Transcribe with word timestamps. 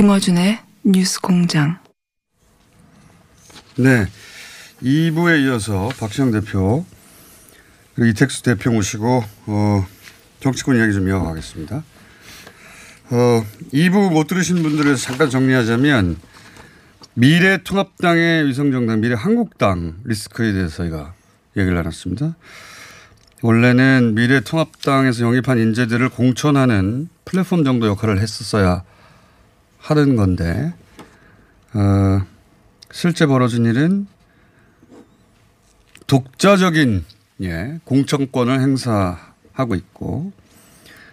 김어준의 0.00 0.58
뉴스 0.84 1.20
공장. 1.20 1.78
네. 3.76 4.06
2부에 4.82 5.44
이어서 5.44 5.90
박시영 6.00 6.30
대표 6.30 6.86
그리고 7.94 8.08
이택수 8.08 8.42
대표 8.42 8.72
모시고 8.72 9.22
어, 9.44 9.86
정치권 10.40 10.76
이야기 10.76 10.94
좀 10.94 11.06
이어가겠습니다. 11.06 11.84
어, 13.10 13.46
2부 13.74 14.10
못 14.10 14.26
들으신 14.26 14.62
분들을 14.62 14.96
잠깐 14.96 15.28
정리하자면 15.28 16.16
미래통합당의 17.12 18.46
위성정당 18.46 19.02
미래한국당 19.02 19.96
리스크에 20.04 20.54
대해서 20.54 20.76
저희가 20.76 21.12
얘기를 21.58 21.76
나눴습니다. 21.76 22.36
원래는 23.42 24.14
미래통합당에서 24.14 25.26
영입한 25.26 25.58
인재들을 25.58 26.08
공천하는 26.08 27.10
플랫폼 27.26 27.64
정도 27.64 27.86
역할을 27.86 28.18
했었어야 28.18 28.82
하는 29.80 30.16
건데 30.16 30.72
어, 31.72 32.20
실제 32.92 33.26
벌어진 33.26 33.64
일은 33.64 34.06
독자적인 36.06 37.04
예, 37.42 37.78
공천권을 37.84 38.60
행사하고 38.60 39.74
있고 39.76 40.32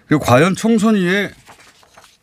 그리고 0.07 0.23
과연 0.23 0.55
총선위에 0.55 1.31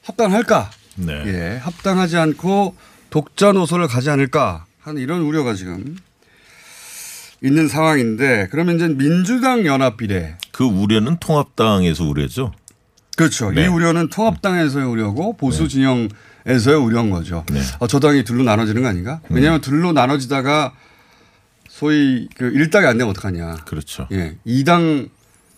합당할까? 0.02 0.70
네. 0.96 1.22
예, 1.26 1.56
합당하지 1.62 2.16
않고 2.16 2.76
독자 3.10 3.52
노선을 3.52 3.88
가지 3.88 4.10
않을까 4.10 4.66
하는 4.80 5.00
이런 5.00 5.22
우려가 5.22 5.54
지금 5.54 5.96
있는 7.42 7.68
상황인데 7.68 8.48
그러면 8.50 8.76
이제 8.76 8.88
민주당 8.88 9.64
연합 9.66 9.96
비례 9.96 10.36
그 10.50 10.64
우려는 10.64 11.16
통합당에서 11.18 12.04
우려죠. 12.04 12.52
그렇죠. 13.16 13.52
네. 13.52 13.64
이 13.64 13.66
우려는 13.68 14.08
통합당에서의 14.08 14.86
우려고 14.86 15.36
보수 15.36 15.68
진영 15.68 16.08
에서의 16.46 16.76
우려인 16.76 17.10
거죠. 17.10 17.44
네. 17.50 17.60
어, 17.78 17.86
저 17.86 18.00
당이 18.00 18.24
둘로 18.24 18.42
나눠지는 18.44 18.82
거 18.82 18.88
아닌가? 18.88 19.20
왜냐하면 19.30 19.60
둘로 19.60 19.92
나눠지다가 19.92 20.74
소위 21.68 22.28
그 22.36 22.44
일당이 22.44 22.86
안 22.86 22.98
되면 22.98 23.10
어떡하냐. 23.10 23.56
그렇죠. 23.66 24.06
예. 24.12 24.36
2당, 24.46 25.08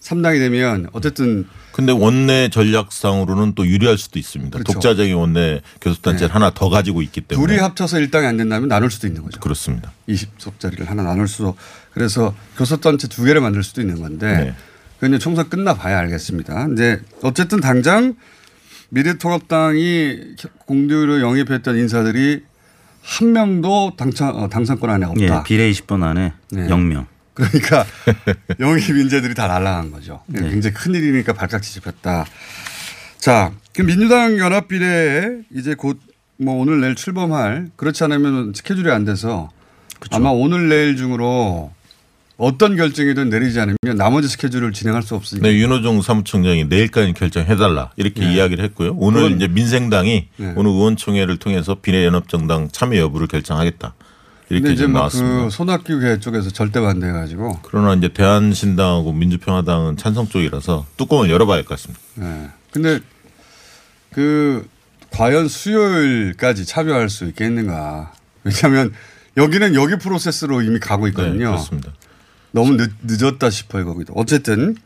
3당이 0.01 0.39
되면 0.39 0.89
어쨌든 0.93 1.47
근데 1.73 1.93
원내 1.93 2.49
전략상으로는 2.51 3.55
또 3.55 3.67
유리할 3.67 3.99
수도 3.99 4.19
있습니다. 4.19 4.57
그렇죠. 4.59 4.73
독자적인 4.73 5.15
원내 5.15 5.61
교섭단체를 5.81 6.29
네. 6.29 6.33
하나 6.33 6.51
더 6.55 6.71
가지고 6.71 7.03
있기 7.03 7.21
때문에. 7.23 7.47
둘이 7.47 7.59
합쳐서 7.61 7.99
일당이 7.99 8.27
안 8.27 8.37
된다면 8.37 8.69
나눌 8.69 8.91
수도 8.91 9.07
있는 9.07 9.23
거죠. 9.23 9.41
그렇습니다. 9.41 9.93
20석짜리를 10.09 10.87
하나 10.87 11.03
나눌 11.03 11.29
수도 11.29 11.57
그래서 11.93 12.35
교섭단체 12.57 13.09
두 13.09 13.25
개를 13.25 13.41
만들 13.41 13.63
수도 13.63 13.81
있는 13.83 14.01
건데 14.01 14.27
네. 14.27 14.55
그건 14.95 15.11
이제 15.11 15.19
총선 15.19 15.51
끝나 15.51 15.75
봐야 15.75 15.99
알겠습니다. 15.99 16.69
이제 16.73 17.03
어쨌든 17.23 17.61
당장 17.61 18.15
미래통합당이 18.91 20.37
공두로 20.67 21.21
영입했던 21.21 21.77
인사들이 21.77 22.43
한 23.03 23.33
명도 23.33 23.93
당선, 23.97 24.35
어, 24.35 24.49
당선권 24.49 24.91
안에 24.91 25.07
예, 25.19 25.25
없다. 25.25 25.43
비례 25.45 25.71
20번 25.71 26.03
안에 26.03 26.33
네. 26.51 26.67
0명. 26.69 27.07
그러니까 27.35 27.85
영입 28.61 28.89
인재들이 28.89 29.35
다 29.35 29.47
날라간 29.47 29.91
거죠. 29.93 30.23
네. 30.27 30.41
굉장히 30.49 30.75
큰 30.75 30.95
일이니까 30.95 31.33
발칵 31.35 31.61
뒤집혔다. 31.61 32.25
자, 33.19 33.53
그 33.75 33.83
민주당 33.83 34.39
연합 34.39 34.69
비례에 34.69 35.41
이제 35.55 35.75
곧 35.75 35.99
뭐 36.39 36.55
오늘 36.61 36.81
내일 36.81 36.95
출범할 36.95 37.71
그렇지 37.77 38.05
않으면 38.05 38.53
스케줄이 38.55 38.91
안 38.91 39.05
돼서 39.05 39.51
아마 40.11 40.29
오늘 40.31 40.69
내일 40.69 40.97
중으로 40.97 41.73
어떤 42.39 42.77
결정이든 42.77 43.31
내리지 43.31 43.59
않으면 43.61 43.77
나머지 43.97 44.29
스케줄을 44.29 44.73
진행할 44.73 45.03
수 45.03 45.15
없으니까. 45.15 45.49
네, 45.49 45.55
윤호중 45.55 46.03
사무총장이 46.03 46.65
내일까지 46.67 47.15
결정해달라 47.15 47.93
이렇게 47.97 48.21
네. 48.21 48.35
이야기를 48.35 48.63
했고요. 48.65 48.95
오늘 48.99 49.33
이제 49.33 49.49
민생당이 49.49 50.29
네. 50.37 50.53
오늘 50.57 50.71
의원총회를 50.73 51.39
통해서 51.39 51.77
비례연합정당 51.81 52.69
참여 52.73 52.99
여부를 52.99 53.27
결정하겠다 53.27 53.95
이렇게 54.51 54.73
이제 54.75 54.87
나왔습니다. 54.87 55.45
그 55.45 55.51
손학규계 55.51 56.21
쪽에서 56.21 56.51
절대 56.51 56.81
반대해가지고. 56.81 57.61
그러나 57.63 57.95
이제 57.95 58.09
대한신당하고 58.09 59.13
민주평화당은 59.13 59.97
찬성 59.97 60.29
쪽이라서 60.29 60.87
뚜껑을 60.99 61.31
열어봐야 61.31 61.57
할 61.57 61.65
것 61.65 61.71
같습니다. 61.71 62.01
네. 62.17 62.49
근데 62.71 63.01
그 64.13 64.69
과연 65.11 65.49
수요일까지 65.49 66.67
참여할 66.67 67.09
수 67.09 67.25
있겠는가. 67.27 68.13
왜냐하면 68.45 68.93
여기는 69.39 69.75
여기 69.75 69.97
프로세스로 69.97 70.61
이미 70.63 70.79
가고 70.79 71.05
네, 71.05 71.11
있거든요. 71.11 71.47
그렇습니다. 71.47 71.93
너무 72.57 72.79
늦, 72.79 72.91
늦었다 73.03 73.51
싶어요, 73.51 73.85
거기도. 73.85 74.15
어쨌든 74.15 74.77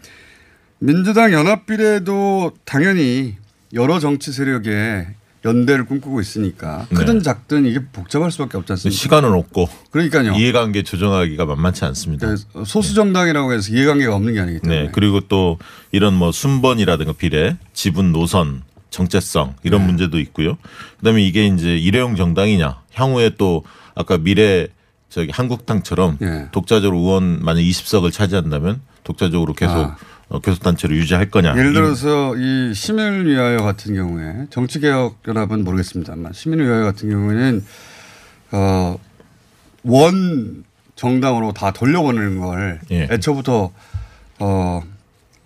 민주당 0.80 1.32
연합비례도 1.32 2.50
당연히 2.64 3.36
여러 3.72 4.00
정치 4.00 4.32
세력의 4.32 5.06
연대를 5.44 5.86
꿈꾸고 5.86 6.20
있으니까 6.20 6.86
크든 6.92 7.18
네. 7.18 7.22
작든 7.22 7.66
이게 7.66 7.80
복잡할 7.92 8.32
수밖에 8.32 8.58
없지 8.58 8.72
않습니까? 8.72 8.98
시간은 8.98 9.32
없고 9.32 9.68
그러니까요. 9.90 10.32
이해관계 10.32 10.82
조정하기가 10.82 11.46
만만치 11.46 11.84
않습니다. 11.86 12.26
그 12.52 12.64
소수 12.66 12.94
정당이라고 12.94 13.52
해서 13.52 13.72
이해관계가 13.72 14.16
없는 14.16 14.34
게 14.34 14.40
아니기 14.40 14.58
때문에. 14.60 14.82
네, 14.82 14.88
그리고 14.92 15.20
또 15.20 15.58
이런 15.92 16.14
뭐 16.14 16.32
순번이라든가 16.32 17.12
비례, 17.12 17.56
지분 17.72 18.10
노선, 18.10 18.64
정체성 18.90 19.54
이런 19.62 19.82
네. 19.82 19.86
문제도 19.86 20.18
있고요. 20.18 20.58
그다음에 20.98 21.22
이게 21.22 21.46
이제 21.46 21.78
일회용 21.78 22.16
정당이냐, 22.16 22.80
향후에 22.94 23.30
또 23.38 23.62
아까 23.94 24.18
미래 24.18 24.66
저기 25.10 25.30
한국당처럼 25.32 26.16
예. 26.22 26.48
독자적으로 26.52 26.98
의원 26.98 27.40
만약 27.44 27.60
20석을 27.60 28.12
차지한다면 28.12 28.80
독자적으로 29.04 29.52
계속 29.52 29.74
아. 29.74 29.96
어, 30.28 30.38
교섭단체로 30.38 30.94
유지할 30.94 31.28
거냐. 31.30 31.50
예를 31.58 31.72
이- 31.72 31.74
들어서 31.74 32.36
이 32.36 32.72
시민을 32.72 33.26
위하여 33.28 33.58
같은 33.58 33.94
경우에 33.96 34.46
정치개혁연합은 34.50 35.64
모르겠습니다만 35.64 36.32
시민을 36.32 36.66
위하여 36.66 36.84
같은 36.84 37.10
경우에는 37.10 37.64
어 38.52 38.96
원 39.82 40.64
정당으로 40.94 41.52
다 41.52 41.70
돌려보내는 41.72 42.38
걸 42.40 42.80
예. 42.90 43.08
애초부터 43.10 43.72
어 44.38 44.82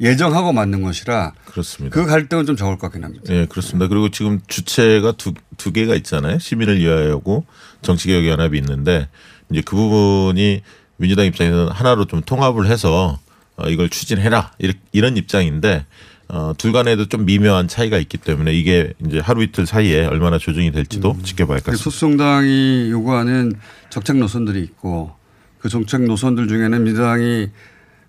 예정하고 0.00 0.52
만든 0.52 0.82
것이라 0.82 1.32
그렇습니다. 1.46 1.94
그 1.94 2.04
갈등은 2.04 2.44
좀 2.44 2.56
적을 2.56 2.76
것 2.76 2.88
같긴 2.88 3.04
합니다. 3.04 3.24
예, 3.32 3.46
그렇습니다. 3.46 3.86
그리고 3.86 4.08
지금 4.10 4.40
주체가 4.48 5.12
두, 5.12 5.32
두 5.56 5.70
개가 5.72 5.94
있잖아요. 5.94 6.40
시민을 6.40 6.80
위하여고 6.80 7.44
정치개혁연합이 7.82 8.58
있는데 8.58 9.08
이제 9.54 9.62
그 9.64 9.76
부분이 9.76 10.62
민주당 10.96 11.26
입장에서는 11.26 11.68
하나로 11.68 12.06
좀 12.06 12.20
통합을 12.22 12.66
해서 12.66 13.20
어, 13.56 13.68
이걸 13.68 13.88
추진해라 13.88 14.50
이런 14.92 15.16
입장인데 15.16 15.86
어, 16.28 16.52
둘 16.58 16.72
간에도 16.72 17.06
좀 17.06 17.24
미묘한 17.24 17.68
차이가 17.68 17.98
있기 17.98 18.18
때문에 18.18 18.52
이게 18.52 18.92
이제 19.06 19.20
하루 19.20 19.44
이틀 19.44 19.64
사이에 19.64 20.06
얼마나 20.06 20.38
조정이 20.38 20.72
될지도 20.72 21.16
지켜봐야 21.22 21.56
할것그 21.56 21.70
같습니다. 21.70 21.76
소수정당이 21.84 22.90
요구하는 22.90 23.52
정책 23.90 24.16
노선들이 24.16 24.60
있고 24.62 25.12
그 25.60 25.68
정책 25.68 26.02
노선들 26.02 26.48
중에는 26.48 26.82
민주당이 26.82 27.48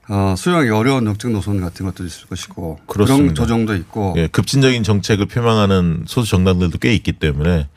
어, 0.08 0.34
수용하기 0.36 0.70
어려운 0.70 1.06
정책 1.06 1.32
노선 1.32 1.62
같은 1.62 1.86
것도 1.86 2.06
있을 2.06 2.28
것이고 2.28 2.80
그런 2.88 3.06
그렇습니다. 3.06 3.34
조정도 3.36 3.76
있고 3.76 4.16
예, 4.18 4.28
급진적인 4.28 4.82
정책을 4.84 5.28
표명하는 5.28 6.06
소수 6.08 6.30
정당들도 6.32 6.80
꽤 6.80 6.94
있기 6.96 7.12
때문에 7.14 7.68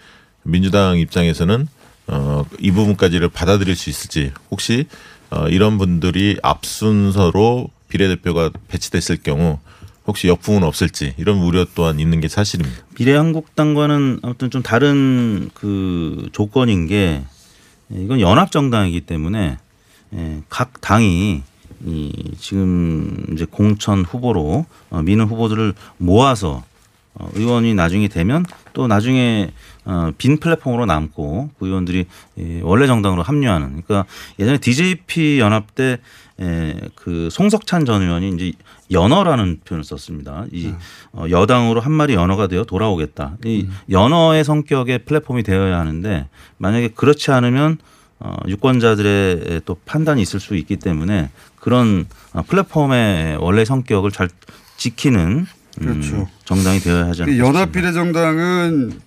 민주당 0.43 0.99
입장에서는 0.99 1.69
어, 2.09 2.45
이 2.59 2.71
부분까지를 2.71 3.29
받아들일 3.29 3.77
수 3.77 3.91
있을지 3.91 4.33
혹시 4.51 4.87
어, 5.31 5.49
이런 5.49 5.79
분들이 5.79 6.39
앞순서로 6.43 7.69
비례대표가 7.89 8.51
배치됐을 8.69 9.19
경우 9.23 9.59
혹시 10.07 10.27
역풍은 10.27 10.63
없을지 10.63 11.15
이런 11.19 11.39
우려 11.39 11.67
또한 11.75 12.01
있는 12.01 12.21
게 12.21 12.29
사실입니다. 12.29 12.83
미래한국당과는 12.99 14.21
아무튼 14.23 14.51
좀 14.51 14.63
다른 14.63 15.51
그 15.53 16.29
조건인 16.33 16.87
게 16.87 17.23
이건 17.91 18.21
연합 18.21 18.51
정당이기 18.51 19.03
때문에 19.03 19.59
예, 20.15 20.43
각 20.49 20.81
당이 20.81 21.43
이 21.87 22.13
지금 22.39 23.27
이제 23.33 23.47
공천 23.49 24.03
후보로 24.03 24.65
어, 24.91 25.03
미는 25.03 25.27
후보들을 25.27 25.75
모아서 25.99 26.65
어, 27.15 27.29
의원이 27.35 27.75
나중에 27.75 28.09
되면 28.09 28.45
또 28.73 28.87
나중에 28.87 29.51
어, 29.89 30.13
빈 30.19 30.37
플랫폼으로 30.39 30.85
남고 30.85 31.49
그 31.59 31.67
의원들이 31.67 32.05
예, 32.39 32.61
원래 32.63 32.87
정당으로 32.87 33.23
합류하는 33.23 33.83
그러니까 33.83 34.05
예전에 34.39 34.59
DJP 34.59 35.39
연합 35.41 35.75
때 35.75 35.97
에, 36.39 36.75
그 36.95 37.31
송석찬 37.33 37.87
전 37.87 38.03
의원이 38.03 38.35
이제 38.35 38.53
연어라는 38.91 39.61
표현을 39.65 39.85
썼습니다. 39.85 40.45
이 40.53 40.75
어, 41.13 41.25
여당으로 41.31 41.81
한 41.81 41.93
마리 41.93 42.13
연어가 42.13 42.49
되어 42.49 42.65
돌아오겠다. 42.65 43.39
이 43.47 43.67
연어의 43.91 44.45
성격의 44.45 45.07
플랫폼이 45.07 45.43
되어야 45.43 45.79
하는데 45.79 46.29
만약에 46.59 46.89
그렇지 46.89 47.31
않으면 47.31 47.79
어, 48.21 48.37
유권자들의 48.47 49.63
또 49.65 49.79
판단이 49.87 50.21
있을 50.21 50.39
수 50.39 50.55
있기 50.57 50.77
때문에 50.77 51.31
그런 51.61 52.05
어, 52.35 52.43
플랫폼의 52.43 53.39
원래 53.41 53.65
성격을 53.65 54.11
잘 54.11 54.29
지키는 54.77 55.47
음, 55.81 55.85
그렇죠. 55.87 56.29
정당이 56.45 56.81
되어야 56.81 57.07
하지 57.07 57.23
이 57.23 57.25
싶습니다. 57.25 57.47
연합비례정당은 57.47 59.01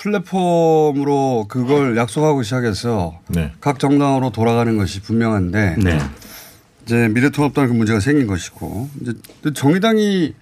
플랫폼으로 0.00 1.44
그걸 1.48 1.96
약속하고 1.96 2.42
시작해서 2.42 3.20
네. 3.28 3.52
각 3.60 3.78
정당으로 3.78 4.30
돌아가는 4.30 4.76
것이 4.78 5.00
분명한데 5.00 5.76
네. 5.78 5.98
이제 6.82 7.08
미래통합당 7.08 7.68
그 7.68 7.72
문제가 7.74 8.00
생긴 8.00 8.26
것이고 8.26 8.88
이제 9.02 9.12
또 9.42 9.52
정의당이 9.52 10.34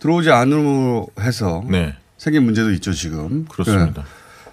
들어오지 0.00 0.30
않음으로 0.30 1.08
해서 1.20 1.64
네. 1.70 1.94
생긴 2.18 2.42
문제도 2.42 2.72
있죠 2.72 2.92
지금. 2.92 3.44
그렇습니다. 3.44 4.02
네. 4.02 4.08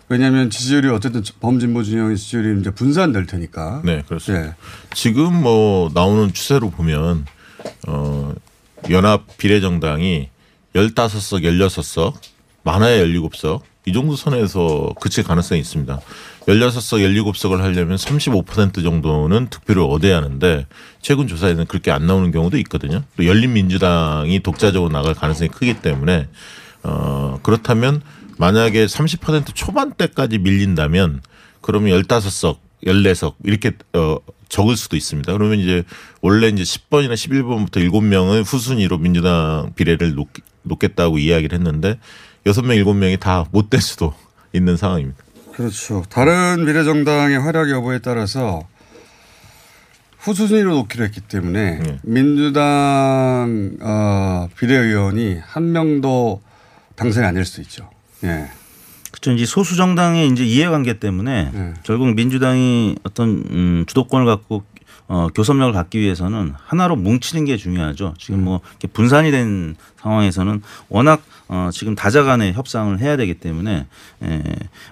왜냐하면 0.10 0.52
지지율이 0.52 0.90
어쨌든 0.90 1.24
범진보 1.40 1.82
진영의 1.84 2.18
지지율이 2.18 2.60
이제 2.60 2.70
분산될 2.70 3.26
테니까. 3.26 3.82
네, 3.84 4.04
그렇습니다. 4.08 4.48
예. 4.48 4.54
지금 4.94 5.42
뭐 5.42 5.90
나오는 5.94 6.34
추세로 6.34 6.70
보면 6.70 7.26
어 7.88 8.34
연합 8.90 9.26
비례정당이 9.38 10.30
15석, 10.76 11.44
16석, 11.44 12.14
많아야 12.64 13.06
17석 13.06 13.62
이 13.86 13.94
정도 13.94 14.16
선에서 14.16 14.94
그칠 15.00 15.24
가능성이 15.24 15.60
있습니다. 15.62 16.00
16석, 16.48 17.34
17석을 17.34 17.58
하려면 17.60 17.98
35% 17.98 18.84
정도는 18.84 19.48
득표를 19.50 19.82
얻어야 19.82 20.18
하는데 20.18 20.68
최근 21.02 21.28
조사에는 21.28 21.66
그렇게 21.66 21.92
안 21.92 22.06
나오는 22.06 22.32
경우도 22.32 22.58
있거든요. 22.60 23.04
또 23.18 23.26
열린민주당이 23.26 24.42
독자적으로 24.42 24.92
나갈 24.92 25.14
가능성이 25.16 25.50
크기 25.50 25.74
때문에 25.74 26.28
어 26.84 27.40
그렇다면 27.42 28.02
만약에 28.38 28.86
30% 28.86 29.54
초반대까지 29.54 30.40
밀린다면 30.40 31.22
그러면 31.62 32.02
15석, 32.02 32.58
14석 32.86 33.36
이렇게 33.44 33.72
어 33.94 34.18
적을 34.50 34.76
수도 34.76 34.96
있습니다. 34.98 35.32
그러면 35.34 35.60
이제 35.60 35.84
원래 36.22 36.50
이제 36.50 36.64
10번이나 36.64 37.14
11번부터 37.14 37.78
7명의 37.90 38.44
후순위로 38.46 38.98
민주당 38.98 39.72
비례를 39.76 40.14
놓, 40.14 40.28
놓겠다고 40.64 41.18
이야기를 41.18 41.58
했는데 41.58 41.98
6명, 42.46 42.84
7명이 42.84 43.20
다 43.20 43.46
못 43.52 43.70
될 43.70 43.82
수도 43.82 44.14
있는 44.54 44.78
상황입니다. 44.78 45.24
그렇죠. 45.54 46.04
다른 46.10 46.66
비례정당의 46.66 47.40
활약 47.40 47.70
여부에 47.70 48.00
따라서 48.00 48.68
후순위로 50.20 50.74
놓기로 50.76 51.04
했기 51.06 51.20
때문에 51.22 51.80
네. 51.80 51.98
민주당 52.04 53.72
어, 53.82 54.48
비례의원이 54.58 55.40
한 55.44 55.72
명도 55.72 56.42
당선이 56.96 57.26
안될 57.26 57.46
수도 57.46 57.62
있죠. 57.64 57.90
예. 58.24 58.48
그렇죠. 59.12 59.32
이제 59.32 59.46
소수 59.46 59.76
정당의 59.76 60.28
이제 60.30 60.44
이해관계 60.46 61.00
때문에 61.00 61.50
네. 61.54 61.74
결국 61.84 62.14
민주당이 62.14 62.96
어떤 63.04 63.44
음, 63.50 63.84
주도권을 63.88 64.26
갖고 64.26 64.64
어, 65.14 65.28
교섭력을 65.36 65.74
갖기 65.74 66.00
위해서는 66.00 66.54
하나로 66.56 66.96
뭉치는 66.96 67.44
게 67.44 67.58
중요하죠. 67.58 68.14
지금 68.18 68.46
뭐 68.46 68.62
이렇게 68.70 68.88
분산이 68.88 69.30
된 69.30 69.76
상황에서는 69.98 70.62
워낙 70.88 71.22
어, 71.50 71.70
지금 71.74 71.96
다자간의 71.96 72.54
협상을 72.54 72.98
해야 73.02 73.18
되기 73.18 73.34
때문에 73.34 73.88
에, 74.24 74.44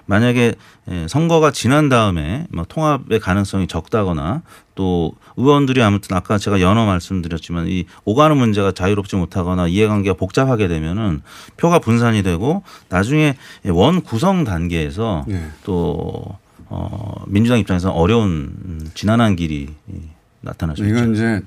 만약에 0.04 0.56
에, 0.88 1.08
선거가 1.08 1.52
지난 1.52 1.88
다음에 1.88 2.46
뭐 2.52 2.66
통합의 2.68 3.18
가능성이 3.18 3.66
적다거나 3.66 4.42
또 4.74 5.14
의원들이 5.38 5.82
아무튼 5.82 6.14
아까 6.14 6.36
제가 6.36 6.60
연어 6.60 6.84
말씀드렸지만 6.84 7.68
이 7.68 7.86
오가는 8.04 8.36
문제가 8.36 8.72
자유롭지 8.72 9.16
못하거나 9.16 9.68
이해관계가 9.68 10.18
복잡하게 10.18 10.68
되면은 10.68 11.22
표가 11.56 11.78
분산이 11.78 12.22
되고 12.22 12.62
나중에 12.90 13.36
원 13.68 14.02
구성 14.02 14.44
단계에서 14.44 15.24
네. 15.26 15.50
또 15.64 16.36
어, 16.70 17.24
민주당 17.26 17.58
입장에서는 17.58 17.94
어려운 17.94 18.54
음, 18.64 18.90
지난한 18.94 19.34
길이 19.36 19.68
이, 19.88 20.00
나타날 20.40 20.76
수 20.76 20.84
있죠. 20.84 20.94
이건 20.94 21.14
이제 21.14 21.42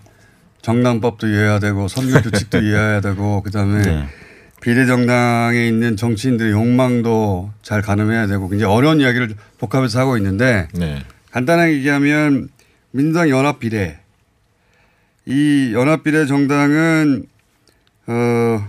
정당법도 0.61 1.27
이해해야 1.27 1.59
되고 1.59 1.87
선거 1.87 2.21
규칙도 2.21 2.59
이해해야 2.61 2.99
되고 2.99 3.41
그다음에 3.41 3.81
네. 3.81 4.05
비례정당에 4.61 5.65
있는 5.65 5.95
정치인들의 5.95 6.51
욕망도 6.51 7.51
잘 7.61 7.81
가늠해야 7.81 8.27
되고 8.27 8.47
굉장히 8.49 8.73
어려운 8.73 8.99
이야기를 8.99 9.35
복합해서 9.59 9.99
하고 9.99 10.17
있는데 10.17 10.67
네. 10.73 11.03
간단하게 11.31 11.73
얘기하면 11.73 12.49
민주당 12.91 13.29
연합 13.29 13.59
비례 13.59 13.99
이 15.25 15.71
연합 15.73 16.03
비례 16.03 16.25
정당은 16.25 17.25
어 18.07 18.67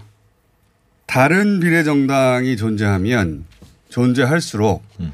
다른 1.07 1.59
비례 1.59 1.83
정당이 1.83 2.57
존재하면 2.57 3.45
존재할수록 3.89 4.85
음. 5.01 5.13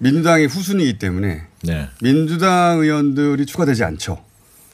민주당이 0.00 0.46
후순위이기 0.46 0.98
때문에 0.98 1.42
네. 1.62 1.88
민주당 2.02 2.80
의원들이 2.80 3.46
추가되지 3.46 3.84
않죠. 3.84 4.22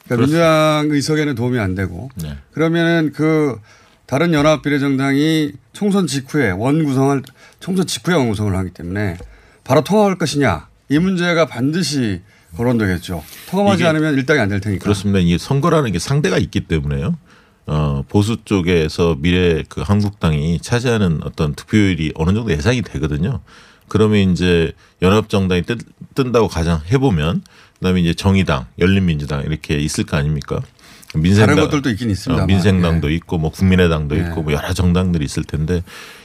그러니까 0.05 0.25
민주당 0.25 0.87
의석에는 0.89 1.35
도움이 1.35 1.59
안 1.59 1.75
되고 1.75 2.09
네. 2.15 2.37
그러면은 2.51 3.11
그 3.13 3.59
다른 4.05 4.33
연합 4.33 4.61
비례정당이 4.61 5.51
총선 5.73 6.07
직후에 6.07 6.51
원 6.51 6.85
구성을 6.85 7.21
총선 7.59 7.85
직후에 7.85 8.15
원 8.15 8.29
구성을 8.29 8.55
하기 8.55 8.69
때문에 8.71 9.17
바로 9.65 9.83
통합할 9.83 10.17
것이냐 10.17 10.67
이 10.89 10.97
문제가 10.99 11.45
반드시 11.45 12.21
거론되겠죠. 12.55 13.21
통합하지 13.49 13.85
않으면 13.85 14.13
일당이 14.15 14.39
안 14.39 14.47
될 14.47 14.61
테니까. 14.61 14.81
그렇습니다. 14.83 15.19
이게 15.19 15.37
선거라는 15.37 15.91
게 15.91 15.99
상대가 15.99 16.37
있기 16.37 16.61
때문에요. 16.61 17.17
어, 17.65 18.03
보수 18.07 18.37
쪽에서 18.45 19.17
미래 19.19 19.61
그 19.67 19.81
한국당이 19.81 20.61
차지하는 20.61 21.19
어떤 21.23 21.53
득표율이 21.53 22.13
어느 22.15 22.33
정도 22.33 22.49
예상이 22.49 22.81
되거든요. 22.81 23.41
그러면 23.87 24.31
이제 24.31 24.71
연합정당이 25.01 25.63
뜬, 25.63 25.77
뜬다고 26.15 26.47
가정 26.47 26.81
해보면 26.91 27.43
그다음에 27.79 28.01
이제 28.01 28.13
정의당, 28.13 28.65
열린민주당 28.79 29.43
이렇게 29.43 29.77
있을 29.77 30.03
거 30.03 30.17
아닙니까? 30.17 30.61
민생당, 31.15 31.55
다른 31.55 31.69
것들도 31.69 31.89
있긴 31.91 32.09
있습니다만. 32.09 32.43
어, 32.43 32.47
민생당도 32.47 33.09
있고 33.11 33.37
뭐 33.37 33.51
국민의당도 33.51 34.17
예. 34.17 34.21
있고 34.21 34.43
뭐 34.43 34.53
여러 34.53 34.73
정당들이 34.73 35.23
있을 35.23 35.43
텐데 35.43 35.83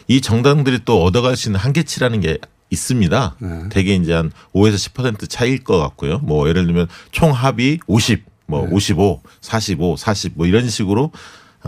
이 0.08 0.20
정당들이 0.20 0.80
또 0.84 1.04
얻어갈 1.04 1.36
수 1.36 1.48
있는 1.48 1.60
한계치라는 1.60 2.20
게 2.20 2.38
있습니다. 2.70 3.36
네. 3.38 3.68
대개 3.70 3.94
이제 3.94 4.12
한 4.12 4.32
5에서 4.54 4.92
10% 4.92 5.28
차이일 5.28 5.62
것 5.62 5.78
같고요. 5.78 6.18
뭐 6.20 6.48
예를 6.48 6.64
들면 6.66 6.88
총 7.10 7.30
합이 7.30 7.80
50, 7.86 8.24
뭐 8.46 8.66
네. 8.66 8.74
55, 8.74 9.22
45, 9.40 9.96
40 9.96 10.32
뭐 10.36 10.46
이런 10.46 10.68
식으로 10.68 11.04
어, 11.04 11.10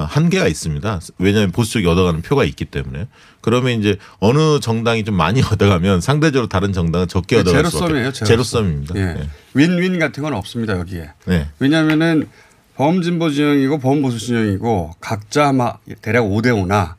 한계가 0.03 0.49
있습니다. 0.49 1.01
왜냐하면 1.19 1.53
보수 1.53 1.73
쪽이 1.75 1.87
얻어가는 1.87 2.23
표가 2.23 2.45
있기 2.45 2.65
때문에. 2.65 3.07
그러면 3.41 3.79
이제 3.79 3.97
어느 4.19 4.59
정당이 4.61 5.05
좀 5.05 5.15
많이 5.17 5.41
얻어가면 5.47 6.01
상대적으로 6.01 6.49
다른 6.49 6.73
정당은 6.73 7.07
적게 7.09 7.37
얻어갈 7.37 7.65
수밖에 7.67 7.79
제로섬이에요. 7.79 8.09
없- 8.09 8.15
제로섬 8.25 8.65
입니다. 8.67 8.95
예. 8.97 9.05
네. 9.15 9.29
윈윈 9.55 9.99
같은 9.99 10.23
건 10.23 10.35
없습니다 10.35 10.79
여기에. 10.79 11.11
네. 11.27 11.49
왜냐하면은 11.59 12.29
범진보 12.77 13.31
진영이고 13.31 13.79
범보수 13.79 14.19
진영이고 14.19 14.95
각자 15.01 15.49
아마 15.49 15.75
대략 16.03 16.23
5대 16.25 16.47
5나 16.49 16.95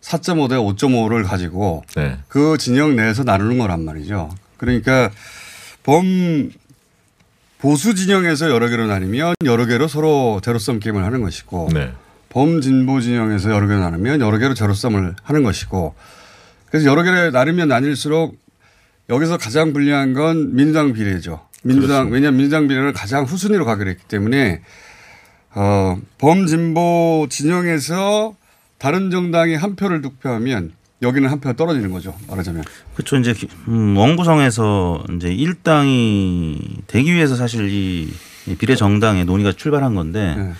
4.5대 0.00 0.52
5.5를 0.78 1.26
가지고 1.26 1.84
네. 1.94 2.16
그 2.28 2.56
진영 2.56 2.96
내에서 2.96 3.22
나누는 3.22 3.58
거란 3.58 3.84
말이죠. 3.84 4.30
그러니까 4.56 5.10
범 5.82 6.50
보수 7.58 7.94
진영에서 7.94 8.48
여러 8.50 8.68
개로 8.70 8.86
나뉘면 8.86 9.34
여러 9.44 9.66
개로 9.66 9.88
서로 9.88 10.40
제로섬 10.42 10.80
게임을 10.80 11.04
하는 11.04 11.20
것이고 11.20 11.68
네. 11.74 11.92
범진보 12.30 13.00
진영에서 13.00 13.50
여러 13.50 13.66
개로 13.66 13.80
나누면 13.80 14.20
여러 14.20 14.38
개로 14.38 14.54
제로섬을 14.54 15.16
하는 15.22 15.42
것이고 15.42 15.94
그래서 16.70 16.86
여러 16.86 17.02
개로 17.02 17.30
나누면 17.30 17.68
나뉠수록 17.68 18.38
여기서 19.08 19.36
가장 19.36 19.72
불리한 19.72 20.14
건 20.14 20.54
민주당 20.54 20.92
비례죠. 20.92 21.40
민주당 21.62 21.88
그렇습니다. 21.88 22.14
왜냐하면 22.14 22.38
민주당 22.38 22.68
비례는 22.68 22.92
가장 22.92 23.24
후순위로 23.24 23.64
가기로 23.64 23.90
했기 23.90 24.04
때문에 24.04 24.62
어, 25.54 25.98
범진보 26.18 27.26
진영에서 27.28 28.36
다른 28.78 29.10
정당이 29.10 29.56
한 29.56 29.74
표를 29.74 30.00
득표하면 30.00 30.72
여기는 31.02 31.28
한 31.28 31.40
표가 31.40 31.56
떨어지는 31.56 31.90
거죠. 31.90 32.14
말하자면. 32.28 32.62
그렇죠. 32.94 33.16
이제 33.16 33.34
음, 33.68 33.96
원구성에서 33.96 35.04
이제 35.16 35.32
일당이 35.32 36.78
되기 36.86 37.12
위해서 37.12 37.34
사실 37.34 37.68
이, 37.68 38.12
이 38.46 38.54
비례 38.54 38.76
정당의 38.76 39.24
논의가 39.24 39.52
출발한 39.52 39.94
건데 39.94 40.34
네. 40.36 40.52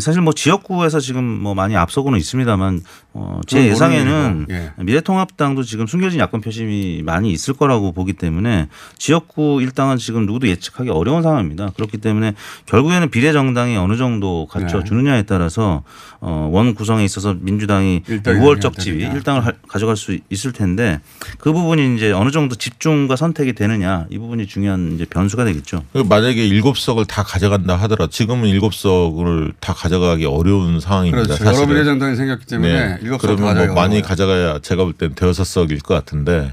사실 0.00 0.22
뭐 0.22 0.32
지역구에서 0.32 1.00
지금 1.00 1.24
뭐 1.24 1.54
많이 1.54 1.76
앞서고는 1.76 2.18
있습니다만 2.18 2.82
어, 3.16 3.40
제 3.46 3.68
예상에는 3.68 4.46
예. 4.50 4.72
미래통합당도 4.76 5.62
지금 5.62 5.86
숨겨진 5.86 6.18
야권 6.18 6.40
표심이 6.40 7.02
많이 7.04 7.30
있을 7.30 7.54
거라고 7.54 7.92
보기 7.92 8.12
때문에 8.14 8.66
지역구 8.98 9.60
일당은 9.62 9.98
지금 9.98 10.26
누구도 10.26 10.48
예측하기 10.48 10.90
어려운 10.90 11.22
상황입니다. 11.22 11.70
그렇기 11.76 11.98
때문에 11.98 12.34
결국에는 12.66 13.10
비례 13.10 13.32
정당이 13.32 13.76
어느 13.76 13.96
정도 13.96 14.46
갖춰 14.46 14.78
네. 14.78 14.84
주느냐에 14.84 15.22
따라서 15.22 15.84
어, 16.20 16.48
원 16.52 16.74
구성에 16.74 17.04
있어서 17.04 17.36
민주당이 17.38 18.02
우월적 18.26 18.78
지위. 18.80 19.04
일당을 19.04 19.46
하- 19.46 19.52
가져갈 19.68 19.96
수 19.96 20.18
있을 20.30 20.52
텐데 20.52 20.98
그 21.38 21.52
부분이 21.52 21.94
이제 21.96 22.10
어느 22.10 22.30
정도 22.32 22.56
집중과 22.56 23.14
선택이 23.14 23.52
되느냐 23.52 24.06
이 24.10 24.18
부분이 24.18 24.46
중요한 24.48 24.92
이제 24.94 25.04
변수가 25.04 25.44
되겠죠. 25.44 25.84
그 25.92 25.98
만약에 25.98 26.44
일곱 26.44 26.78
석을 26.78 27.04
다 27.04 27.22
가져간다 27.22 27.76
하더라도 27.76 28.10
지금은 28.10 28.48
일곱 28.48 28.74
석을 28.74 29.52
다 29.60 29.72
가져가기 29.72 30.24
어려운 30.24 30.80
상황입니다. 30.80 31.22
그렇죠. 31.26 31.44
여러 31.44 31.52
사실은. 31.54 31.68
비례 31.68 31.84
정당이 31.84 32.16
생겼기 32.16 32.46
때문에 32.46 32.96
네. 32.96 33.03
그러면 33.18 33.66
뭐 33.66 33.74
많이. 33.74 34.02
가져가야 34.02 34.58
제가 34.60 34.84
볼 34.84 34.92
땐 34.94 35.14
대여섯 35.14 35.46
석일 35.46 35.78
것 35.80 35.94
같은데 35.94 36.52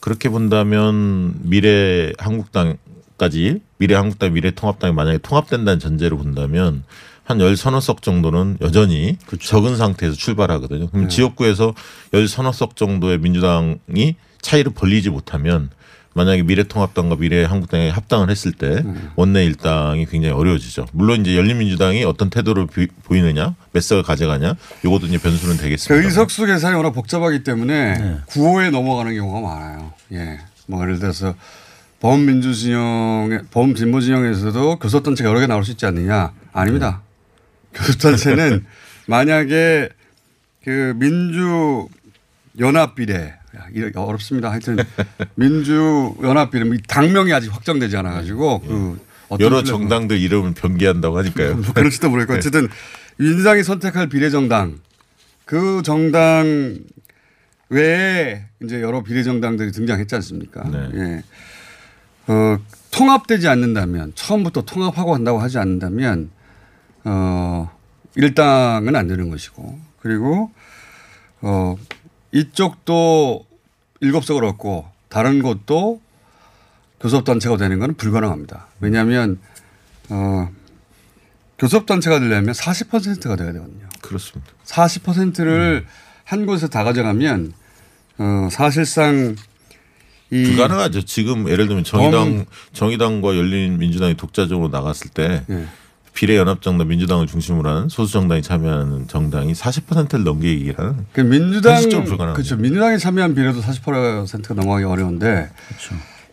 그렇게 0.00 0.28
본다면 0.28 1.34
미래 1.42 2.12
한국당까지 2.18 3.60
미래 3.78 3.94
한국당 3.94 4.32
미래 4.32 4.50
통합당이 4.50 4.92
만약에 4.94 5.18
통합된다는 5.18 5.78
전제로 5.78 6.16
본다면 6.18 6.84
한 7.24 7.38
열 7.40 7.56
서너 7.56 7.80
석 7.80 8.02
정도는 8.02 8.58
여전히 8.60 9.16
적은 9.40 9.76
상태에서 9.76 10.16
출발하거든요. 10.16 10.88
그럼 10.90 11.04
네. 11.04 11.08
지역구에서 11.08 11.74
열 12.12 12.26
서너 12.26 12.50
석 12.50 12.74
정도의 12.74 13.18
민주당이 13.18 14.16
차이를 14.42 14.72
벌리지 14.74 15.10
못하면 15.10 15.70
만약에 16.14 16.42
미래통합당과 16.42 17.16
미래한국당이 17.16 17.88
합당을 17.90 18.30
했을 18.30 18.52
때 18.52 18.82
원내 19.16 19.44
일당이 19.44 20.06
굉장히 20.06 20.34
어려워지죠. 20.34 20.86
물론 20.92 21.20
이제 21.20 21.36
열린민주당이 21.36 22.02
어떤 22.04 22.30
태도를 22.30 22.66
비- 22.66 22.88
보이느냐, 23.04 23.54
몇 23.72 23.80
석을 23.80 24.02
가져가냐, 24.02 24.54
요것도 24.84 25.06
이제 25.06 25.18
변수는 25.18 25.56
그 25.56 25.62
되겠습니다. 25.62 26.04
의석수 26.06 26.46
계산이 26.46 26.74
워낙 26.76 26.90
복잡하기 26.90 27.44
때문에 27.44 28.16
구호에 28.26 28.70
넘어가는 28.70 29.14
경우가 29.14 29.40
많아요. 29.48 29.92
예. 30.12 30.38
뭐 30.66 30.82
예를 30.82 30.98
들어서 30.98 31.34
범민주 32.00 32.54
진영의 32.54 33.42
범진보 33.50 34.00
진영에서도 34.00 34.78
교섭단체가 34.78 35.30
여러 35.30 35.38
개 35.40 35.46
나올 35.46 35.64
수 35.64 35.70
있지 35.72 35.86
않느냐? 35.86 36.32
아닙니다. 36.52 37.02
교섭단체는 37.74 38.64
만약에 39.06 39.88
그 40.64 40.92
민주 40.96 41.86
연합 42.58 42.94
비례 42.94 43.34
야, 43.60 43.86
이거 43.88 44.02
어렵습니다. 44.02 44.50
하여튼 44.50 44.76
민주 45.34 46.14
연합 46.22 46.50
비례 46.50 46.64
이 46.74 46.78
당명이 46.86 47.32
아직 47.32 47.52
확정되지 47.52 47.96
않아 47.96 48.12
가지고 48.12 48.60
그 48.60 49.00
어떤 49.28 49.44
여러 49.46 49.56
플랫폼- 49.62 49.64
정당들 49.82 50.18
이름을 50.18 50.54
변기한다고 50.54 51.18
하니까요. 51.18 51.56
뭐 51.56 51.72
그럴지도 51.74 52.10
모르겠고 52.10 52.34
어쨌든 52.38 52.68
민주당이 53.18 53.62
선택할 53.62 54.08
비례정당 54.08 54.78
그 55.44 55.82
정당 55.84 56.78
외에 57.68 58.44
이제 58.62 58.80
여러 58.82 59.02
비례정당들이 59.02 59.72
등장했지 59.72 60.14
않습니까? 60.16 60.68
네. 60.68 60.88
예. 60.94 61.22
어, 62.32 62.58
통합되지 62.90 63.46
않는다면 63.48 64.12
처음부터 64.14 64.62
통합하고 64.62 65.14
한다고 65.14 65.38
하지 65.38 65.58
않는다면 65.58 66.30
어, 67.04 67.70
일당은 68.16 68.96
안 68.96 69.06
되는 69.08 69.30
것이고 69.30 69.78
그리고 70.00 70.50
어, 71.40 71.76
이쪽도 72.32 73.46
일곱 74.00 74.24
석을 74.24 74.44
얻고 74.44 74.88
다른 75.08 75.42
곳도 75.42 76.00
교섭단체가 77.00 77.56
되는 77.56 77.78
건 77.78 77.94
불가능합니다. 77.94 78.66
왜냐하면 78.80 79.38
어, 80.08 80.50
교섭단체가 81.58 82.20
되려면 82.20 82.52
40%가 82.54 83.36
돼야 83.36 83.52
되거든요. 83.52 83.88
그렇습니다. 84.00 84.52
40%를 84.64 85.86
한 86.24 86.46
곳에서 86.46 86.68
다 86.68 86.84
가져가면 86.84 87.52
어, 88.18 88.48
사실상 88.50 89.36
이 90.30 90.44
불가능하죠. 90.44 91.02
지금 91.04 91.48
예를 91.48 91.66
들면 91.66 91.84
정의당 91.84 92.46
정의당과 92.72 93.36
열린민주당이 93.36 94.14
독자적으로 94.16 94.68
나갔을 94.68 95.10
때 95.10 95.44
예. 95.50 95.66
비례연합정당 96.20 96.86
민주당을 96.86 97.26
중심으로 97.26 97.66
하는 97.66 97.88
소수 97.88 98.12
정당이 98.12 98.42
참여하는 98.42 99.08
정당이 99.08 99.54
40%를 99.54 100.22
넘기기라는 100.22 101.06
그 101.14 101.22
민주당. 101.22 101.80
그렇죠. 102.34 102.56
민주당이 102.56 102.98
참여한 102.98 103.34
비례도 103.34 103.62
40%가 103.62 104.54
넘어가기 104.54 104.84
어려운데 104.84 105.48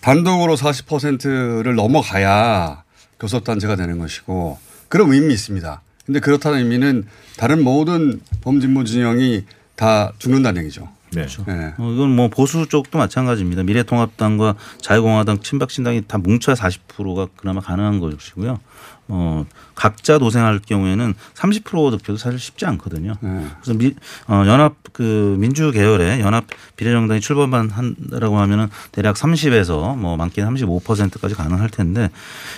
단독으로 0.02 0.58
40%를 0.58 1.74
넘어가야 1.76 2.84
교섭단체가 3.18 3.78
되는 3.78 3.98
것이고 3.98 4.60
그런 4.90 5.14
의미 5.14 5.34
있습니다. 5.34 5.82
근데 6.06 6.20
그렇다는 6.20 6.60
의미는 6.60 7.06
다른 7.38 7.64
모든 7.64 8.20
범진보 8.42 8.84
진영이 8.84 9.46
다 9.78 10.12
죽는다는 10.20 10.64
얘기죠. 10.64 10.90
네. 11.14 11.26
예. 11.48 11.74
어, 11.78 11.92
이건 11.94 12.14
뭐 12.14 12.28
보수 12.28 12.68
쪽도 12.68 12.98
마찬가지입니다. 12.98 13.64
미래통합당과 13.64 14.56
자유공화당, 14.82 15.40
친박신당이 15.40 16.04
다 16.08 16.18
뭉쳐야 16.18 16.56
40%가 16.56 17.28
그나마 17.38 17.62
가능한 17.62 18.00
것이고요. 18.00 18.60
어, 19.08 19.46
각자 19.78 20.18
도생할 20.18 20.60
경우에는 20.66 21.14
30% 21.36 21.92
득표도 21.92 22.18
사실 22.18 22.40
쉽지 22.40 22.66
않거든요. 22.66 23.14
예. 23.24 23.46
그래서 23.62 23.78
미, 23.78 23.94
어, 24.28 24.44
연합 24.48 24.76
그 24.92 25.38
민주 25.40 25.72
계열의 25.72 26.20
연합 26.20 26.46
비례정당이 26.76 27.22
출범만 27.22 27.70
한다라고 27.70 28.40
하면은 28.40 28.70
대략 28.92 29.16
30에서 29.16 29.96
뭐 29.96 30.18
많게는 30.18 30.56
35%까지 30.56 31.36
가능할 31.36 31.70
텐데 31.70 32.10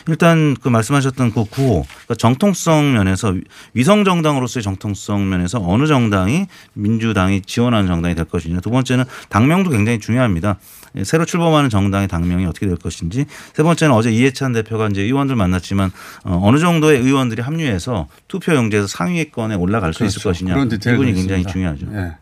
일단 0.08 0.56
그 0.56 0.70
말씀하셨던 0.70 1.34
그 1.34 1.44
구호 1.44 1.84
그러니까 1.84 2.16
정통성 2.16 2.94
면에서 2.94 3.36
위성 3.74 4.06
정당으로서의 4.06 4.64
정통성 4.64 5.30
면에서 5.30 5.62
어느 5.62 5.88
정당이 5.88 6.48
민주당이 6.74 7.42
지원하는 7.42 7.88
정당이 7.88 8.16
될 8.16 8.24
것이냐 8.24 8.62
두 8.62 8.70
번째는 8.70 9.04
당명도 9.28 9.72
굉장히 9.72 10.00
중요합니다. 10.00 10.58
예, 10.96 11.04
새로 11.04 11.26
출범하는 11.26 11.70
정당의 11.70 12.08
당명이 12.08 12.46
어떻게 12.46 12.68
될 12.68 12.76
것인지 12.78 13.26
세 13.54 13.64
번째는 13.64 13.94
어제 13.94 14.12
이해찬 14.12 14.54
대표가 14.54 14.88
이제 14.88 15.02
의원들 15.02 15.36
만났지만 15.36 15.92
어, 16.24 16.40
어느 16.44 16.58
정도의 16.58 17.02
의원들이 17.10 17.42
합류해서 17.42 18.08
투표 18.28 18.56
용지에서 18.56 18.88
상위권에 18.88 19.56
올라갈 19.56 19.94
수 19.94 20.06
있을 20.06 20.22
그렇죠. 20.22 20.30
것이냐 20.46 20.54
그런 20.54 20.68
이분이 20.68 21.14
굉장히 21.14 21.42
있습니다. 21.42 21.52
중요하죠. 21.52 21.88
예. 21.94 22.16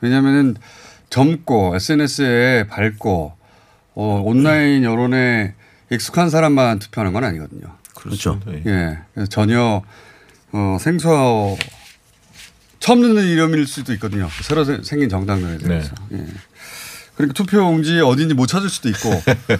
왜냐하면은 0.00 0.56
젊고 1.10 1.74
SNS에 1.76 2.66
밝고 2.68 3.32
어, 3.94 4.22
온라인 4.24 4.84
여론에 4.84 5.54
익숙한 5.90 6.30
사람만 6.30 6.78
투표하는 6.78 7.12
건 7.12 7.24
아니거든요. 7.24 7.76
그렇죠. 7.94 8.40
예. 8.48 8.62
예. 9.16 9.24
전혀 9.30 9.82
어, 10.52 10.76
생소하고 10.80 11.58
처음 12.80 13.00
듣는 13.02 13.24
이름일 13.26 13.66
수도 13.66 13.92
있거든요. 13.94 14.28
새로 14.42 14.64
세- 14.64 14.80
생긴 14.82 15.08
정당들에 15.08 15.58
대해서. 15.58 15.94
예. 16.12 16.24
그러니까 17.16 17.34
투표용지 17.34 18.00
어딘지 18.00 18.34
못 18.34 18.46
찾을 18.46 18.68
수도 18.68 18.88
있고 18.88 19.10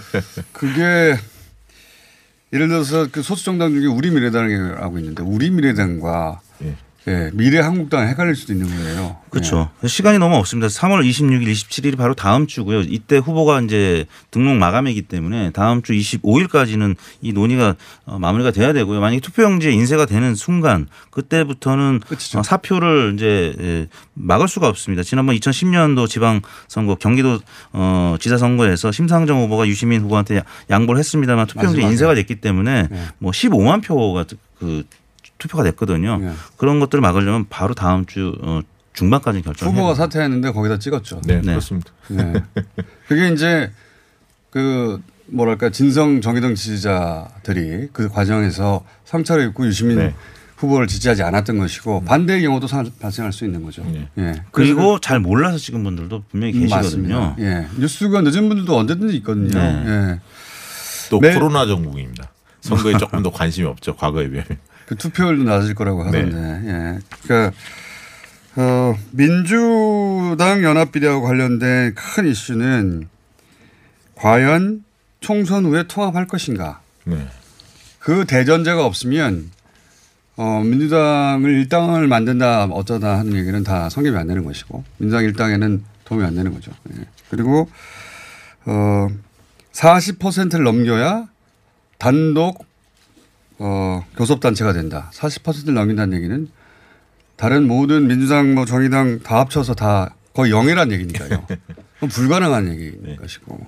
그게 0.53 1.17
예를 2.51 2.67
들어서 2.67 3.07
그 3.11 3.21
소수 3.21 3.45
정당 3.45 3.73
중에 3.73 3.85
우리 3.85 4.09
미래당이라고 4.09 4.99
있는데 4.99 5.23
우리 5.23 5.51
미래당과 5.51 6.41
예. 6.63 6.75
예, 7.07 7.31
미래 7.33 7.59
한국당 7.59 8.07
헷갈릴 8.07 8.35
수도 8.35 8.53
있는 8.53 8.67
거예요. 8.67 9.17
그렇죠. 9.29 9.69
시간이 9.85 10.19
너무 10.19 10.35
없습니다. 10.35 10.67
3월 10.67 11.07
26일, 11.09 11.49
27일이 11.51 11.97
바로 11.97 12.13
다음 12.13 12.45
주고요. 12.45 12.81
이때 12.81 13.17
후보가 13.17 13.61
이제 13.61 14.05
등록 14.31 14.57
마감이기 14.57 15.03
때문에 15.03 15.51
다음 15.51 15.81
주 15.81 15.93
25일까지는 15.93 16.95
이 17.21 17.31
논의가 17.31 17.75
어, 18.05 18.19
마무리가 18.19 18.51
돼야 18.51 18.73
되고요. 18.73 18.99
만약에 18.99 19.21
투표용지에 19.21 19.71
인쇄가 19.71 20.05
되는 20.05 20.35
순간 20.35 20.87
그때부터는 21.09 22.01
끝이죠. 22.01 22.39
어, 22.39 22.43
사표를 22.43 23.13
이제 23.15 23.55
예, 23.59 23.87
막을 24.13 24.47
수가 24.47 24.67
없습니다. 24.67 25.01
지난번 25.01 25.35
2010년도 25.37 26.07
지방선거 26.07 26.95
경기도 26.95 27.39
어, 27.71 28.17
지사 28.19 28.37
선거에서 28.37 28.91
심상정 28.91 29.41
후보가 29.43 29.67
유시민 29.67 30.01
후보한테 30.01 30.37
야- 30.37 30.43
양보를 30.69 30.99
했습니다만 30.99 31.47
투표용지. 31.47 31.81
인쇄가 31.81 32.13
됐기 32.13 32.35
때문에 32.41 32.87
네. 32.89 33.03
뭐 33.19 33.31
15만 33.31 33.83
표가 33.83 34.25
그 34.59 34.83
투표가 35.39 35.63
됐거든요. 35.63 36.17
네. 36.17 36.31
그런 36.57 36.79
것들을 36.79 37.01
막으려면 37.01 37.47
바로 37.49 37.73
다음 37.73 38.05
주 38.05 38.35
어, 38.41 38.61
중반까지 38.93 39.41
결정해야 39.41 39.73
후보가 39.75 39.93
됩니다. 39.93 40.03
사퇴했는데 40.03 40.51
거기다 40.51 40.77
찍었죠. 40.77 41.21
네, 41.25 41.37
네. 41.37 41.41
그렇습니다. 41.41 41.91
네. 42.09 42.33
그게 43.07 43.29
이제 43.29 43.71
그 44.51 45.01
뭐랄까 45.27 45.69
진성 45.69 46.21
정의당 46.21 46.55
지지자들이 46.55 47.89
그 47.93 48.09
과정에서 48.09 48.83
상처를 49.05 49.45
입고 49.47 49.65
유시민 49.67 49.97
네. 49.97 50.13
후보를 50.57 50.87
지지하지 50.87 51.23
않았던 51.23 51.57
것이고 51.59 52.03
반대의 52.03 52.41
경우도 52.41 52.67
사- 52.67 52.83
발생할 52.99 53.31
수 53.31 53.45
있는 53.45 53.63
거죠. 53.63 53.81
네. 53.85 54.09
예. 54.17 54.33
그리고 54.51 54.99
잘 54.99 55.19
몰라서 55.21 55.57
찍은 55.57 55.81
분들도 55.83 56.23
분명히 56.29 56.53
그래서- 56.53 56.81
계시거든요. 56.81 57.19
맞습니다. 57.19 57.35
예. 57.39 57.67
뉴스가 57.79 58.21
늦은 58.21 58.49
분들도 58.49 58.75
언제든지 58.77 59.15
있거든요. 59.17 59.57
네. 59.57 59.83
예. 59.87 60.19
또 61.09 61.19
네. 61.21 61.33
코로나 61.33 61.65
전국입니다. 61.65 62.29
선거에 62.59 62.97
조금 62.99 63.23
더 63.23 63.31
관심이 63.31 63.65
없죠. 63.67 63.95
과거에 63.95 64.29
비하면. 64.29 64.57
그 64.89 64.95
투표율도 64.95 65.43
낮을 65.43 65.75
거라고 65.75 66.03
네. 66.09 66.17
하던데. 66.17 66.67
예. 66.67 66.99
그러니까 67.21 67.55
어, 68.55 68.95
민주당 69.11 70.63
연합 70.63 70.91
비례하고 70.91 71.21
관련된 71.21 71.93
큰 71.93 72.25
이슈는 72.25 73.07
과연 74.15 74.83
총선 75.19 75.65
후에 75.65 75.83
통합할 75.83 76.25
것인가. 76.25 76.81
네. 77.03 77.27
그 77.99 78.25
대전제가 78.25 78.83
없으면 78.83 79.51
어, 80.37 80.63
민주당을 80.65 81.51
일당을 81.51 82.07
만든다 82.07 82.65
어쩌다 82.65 83.19
하는 83.19 83.35
얘기는 83.35 83.63
다 83.63 83.89
성립이 83.89 84.17
안 84.17 84.25
되는 84.25 84.43
것이고 84.43 84.83
민주당 84.97 85.23
일당에는 85.23 85.83
도움이 86.05 86.25
안 86.25 86.33
되는 86.33 86.51
거죠. 86.51 86.71
예. 86.97 87.05
그리고 87.29 87.69
어, 88.65 89.07
40%를 89.71 90.63
넘겨야 90.63 91.27
단독 91.99 92.68
어, 93.59 94.05
교섭단체가 94.15 94.73
된다. 94.73 95.11
40%를 95.13 95.73
넘긴다는 95.73 96.17
얘기는 96.17 96.47
다른 97.35 97.67
모든 97.67 98.07
민주당 98.07 98.55
뭐 98.55 98.65
정의당 98.65 99.19
다 99.19 99.39
합쳐서 99.39 99.73
다 99.73 100.15
거의 100.33 100.51
0이라는 100.51 100.91
얘기니까요. 100.93 101.45
그건 101.95 102.09
불가능한 102.09 102.69
얘기인 102.69 102.99
네. 103.03 103.15
것이고. 103.15 103.65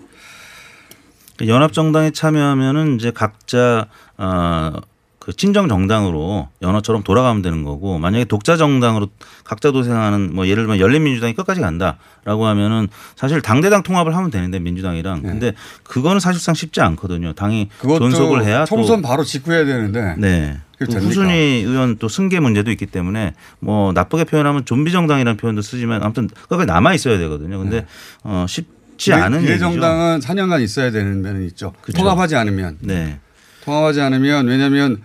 그러니까 1.36 1.55
연합정당에 1.55 2.12
참여하면은 2.12 2.95
이제 2.95 3.12
각자 3.12 3.88
어, 4.17 4.74
그 5.22 5.32
친정 5.34 5.70
정당으로 5.70 6.50
연어처럼 6.63 7.04
돌아가면 7.04 7.44
되는 7.44 7.62
거고 7.62 8.00
만약에 8.00 8.25
독자 8.25 8.58
정당으로 8.58 9.10
각자 9.44 9.72
도생하는 9.72 10.34
뭐 10.34 10.48
예를 10.48 10.63
들면 10.63 10.80
열린민주당이 10.80 11.36
끝까지 11.36 11.62
간다라고 11.62 12.48
하면은 12.48 12.88
사실 13.16 13.40
당대당 13.40 13.84
통합을 13.84 14.16
하면 14.16 14.32
되는데 14.32 14.58
민주당이랑 14.58 15.22
근데 15.22 15.54
그거는 15.84 16.20
사실상 16.20 16.56
쉽지 16.56 16.82
않거든요. 16.82 17.34
당이 17.34 17.70
네. 17.84 17.98
존속을 18.00 18.44
해야 18.44 18.66
총선 18.66 19.04
또 19.04 19.08
바로 19.08 19.24
직후해야 19.24 19.63
되는데 19.63 20.16
네. 20.18 20.60
후순위 20.80 21.66
의원 21.68 21.98
또 21.98 22.08
승계 22.08 22.40
문제도 22.40 22.72
있기 22.72 22.88
때문에 22.88 23.36
뭐 23.60 23.94
나쁘게 23.94 24.24
표현하면 24.24 24.66
좀비 24.66 24.92
정당이라는 24.92 25.38
표현도 25.38 25.62
쓰지만 25.62 26.01
아무튼 26.01 26.30
끝까지 26.50 26.66
남아 26.66 26.96
있어야 26.96 27.20
되거든요. 27.20 27.60
근데 27.60 27.82
네. 27.82 27.86
어 28.24 28.48
쉽지 28.50 29.13
않은 29.13 29.38
얘기죠. 29.44 29.70
비례정당은 29.70 30.20
4년간 30.22 30.63
있어야 30.63 30.90
되는 30.90 31.22
면은 31.22 31.46
있죠. 31.46 31.74
그죠. 31.84 32.00
통합하지 32.00 32.36
않으면. 32.38 32.80
네. 32.82 33.20
통합하지 33.63 34.01
않으면 34.01 34.48
왜냐하면 34.48 35.01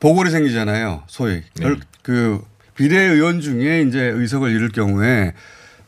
보궐이 0.00 0.30
생기잖아요. 0.30 1.02
소위 1.06 1.42
결- 1.58 1.78
그 2.02 2.40
비례의원 2.76 3.40
중에 3.40 3.82
이제 3.82 4.00
의석을 4.00 4.50
잃을 4.50 4.68
경우에 4.70 5.32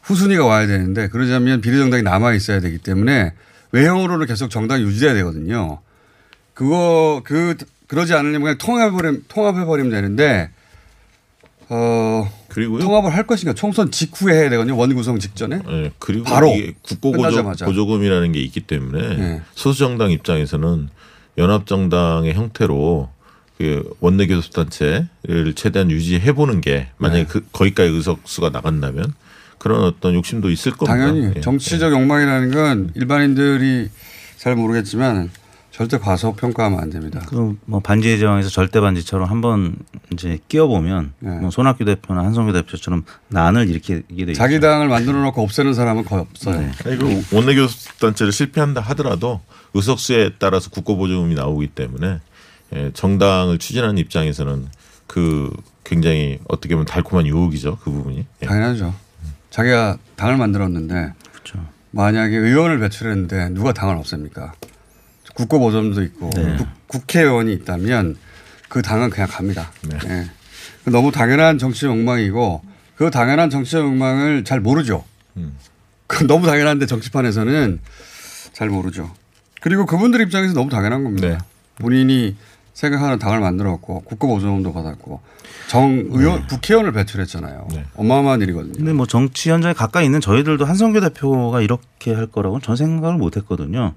후순위가 0.03 0.45
와야 0.45 0.67
되는데 0.67 1.09
그러자면 1.09 1.61
비례정당이 1.61 2.03
남아 2.03 2.35
있어야 2.35 2.61
되기 2.61 2.79
때문에 2.79 3.33
외형으로는 3.73 4.27
계속 4.27 4.49
정당이 4.51 4.83
유지돼야 4.83 5.15
되거든요. 5.15 5.81
그거 6.55 7.23
그 7.25 7.57
그러지 7.87 8.13
않으려면 8.15 8.43
그냥 8.43 8.59
통합해버리면 8.59 9.25
통합해버리면 9.29 9.91
되는데 9.93 10.51
어 11.69 12.29
그리고요. 12.49 12.81
통합을 12.81 13.15
할 13.15 13.27
것인가 13.27 13.55
총선 13.55 13.93
직후에 13.93 14.35
해야 14.35 14.51
되거든요. 14.51 14.77
원구성 14.77 15.21
직전에. 15.21 15.61
예, 15.69 15.93
그리고 16.01 16.25
바로. 16.25 16.53
보조금이라는 17.67 18.33
게 18.33 18.41
있기 18.41 18.61
때문에 18.63 19.17
네. 19.17 19.43
소수정당 19.55 20.11
입장에서는 20.11 20.89
연합정당의 21.41 22.35
형태로 22.35 23.09
그 23.59 23.91
원내교섭단체를 24.01 25.55
최대한 25.55 25.91
유지해 25.91 26.33
보는 26.33 26.61
게 26.61 26.89
만약에 26.99 27.25
네. 27.25 27.29
그 27.29 27.45
거기까지 27.53 27.91
의석수가 27.91 28.51
나간다면 28.51 29.13
그런 29.59 29.85
어떤 29.85 30.15
욕심도 30.15 30.51
있을 30.51 30.73
겁니다. 30.73 30.97
당연히 30.97 31.33
예. 31.37 31.41
정치적 31.41 31.93
욕망이라는 31.93 32.51
건 32.53 32.91
일반인들이 32.95 33.91
잘 34.39 34.57
모르겠지만 34.57 35.31
절대 35.71 35.99
과소 35.99 36.35
평가하면 36.35 36.81
안 36.81 36.91
됩니다. 36.91 37.21
그럼 37.29 37.59
뭐 37.67 37.81
반지의 37.81 38.19
제왕에서 38.19 38.49
절대 38.49 38.81
반지처럼 38.81 39.31
한번 39.31 39.77
이제 40.13 40.39
끼워 40.49 40.67
보면 40.67 41.13
네. 41.21 41.31
뭐 41.39 41.51
손학규 41.51 41.85
대표나 41.85 42.25
한성규 42.25 42.53
대표처럼 42.53 43.05
난을 43.29 43.69
일으키게 43.69 44.25
돼 44.25 44.33
있죠. 44.33 44.35
자기 44.35 44.61
당을 44.61 44.89
만들어 44.89 45.23
놓고 45.23 45.43
없애는 45.43 45.75
사람은 45.75 46.05
거의 46.05 46.23
없어요. 46.23 46.61
네. 46.61 46.71
아니, 46.85 46.99
그 46.99 47.37
원내교섭단체를 47.37 48.33
실패한다 48.33 48.81
하더라도 48.81 49.41
의석수에 49.75 50.33
따라서 50.39 50.71
국고보조금이 50.71 51.35
나오기 51.35 51.69
때문에 51.69 52.21
예, 52.75 52.91
정당을 52.95 53.59
추진하는 53.59 53.99
입장에서는 53.99 54.69
그 55.07 55.51
굉장히 55.85 56.39
어떻게 56.49 56.75
보면 56.75 56.87
달콤한 56.87 57.27
유혹이죠 57.27 57.79
그 57.83 57.91
부분이. 57.91 58.27
예. 58.43 58.47
당연하죠. 58.47 58.95
자기가 59.51 59.99
당을 60.17 60.37
만들었는데 60.37 61.13
그렇죠. 61.33 61.67
만약에 61.91 62.37
의원을 62.37 62.79
배출했는데 62.79 63.49
누가 63.51 63.73
당을 63.73 63.97
없앱니까? 63.97 64.53
국고보존도 65.35 66.03
있고 66.05 66.31
네. 66.35 66.57
국- 66.57 66.69
국회의원이 66.89 67.53
있다면 67.55 68.17
그 68.69 68.83
당은 68.83 69.11
그냥 69.11 69.29
갑니다. 69.29 69.73
네. 69.89 69.99
예. 70.07 70.31
너무 70.91 71.11
당연한 71.11 71.59
정치 71.59 71.87
욕망이고 71.87 72.63
그 72.97 73.11
당연한 73.11 73.51
정치 73.51 73.77
욕망을 73.77 74.45
잘 74.45 74.61
모르죠. 74.61 75.05
음. 75.37 75.57
그 76.07 76.25
너무 76.27 76.47
당연한데 76.47 76.87
정치판에서는 76.87 77.81
잘 78.53 78.69
모르죠. 78.69 79.13
그리고 79.61 79.87
그분들 79.87 80.21
입장에서 80.23 80.55
너무 80.55 80.71
당연한 80.71 81.05
겁니다. 81.05 81.29
네. 81.29 81.39
본인이 81.77 82.37
생각하는 82.75 83.19
당을 83.19 83.41
만들었고 83.41 84.01
국고보존도 84.03 84.73
받았고 84.73 85.21
정 85.69 86.09
의원 86.11 86.47
국회의원을 86.47 86.93
배출했잖아요. 86.93 87.69
네. 87.73 87.85
어마어마한 87.97 88.41
일이거든요. 88.41 88.73
근데 88.73 88.93
뭐 88.93 89.07
정치 89.07 89.51
현장에 89.51 89.73
가까이 89.75 90.05
있는 90.07 90.21
저희들도 90.21 90.65
한성규 90.65 91.01
대표가 91.01 91.61
이렇게 91.61 92.13
할 92.15 92.27
거라고는 92.27 92.63
전 92.63 92.77
생각을 92.77 93.19
못 93.19 93.37
했거든요. 93.37 93.95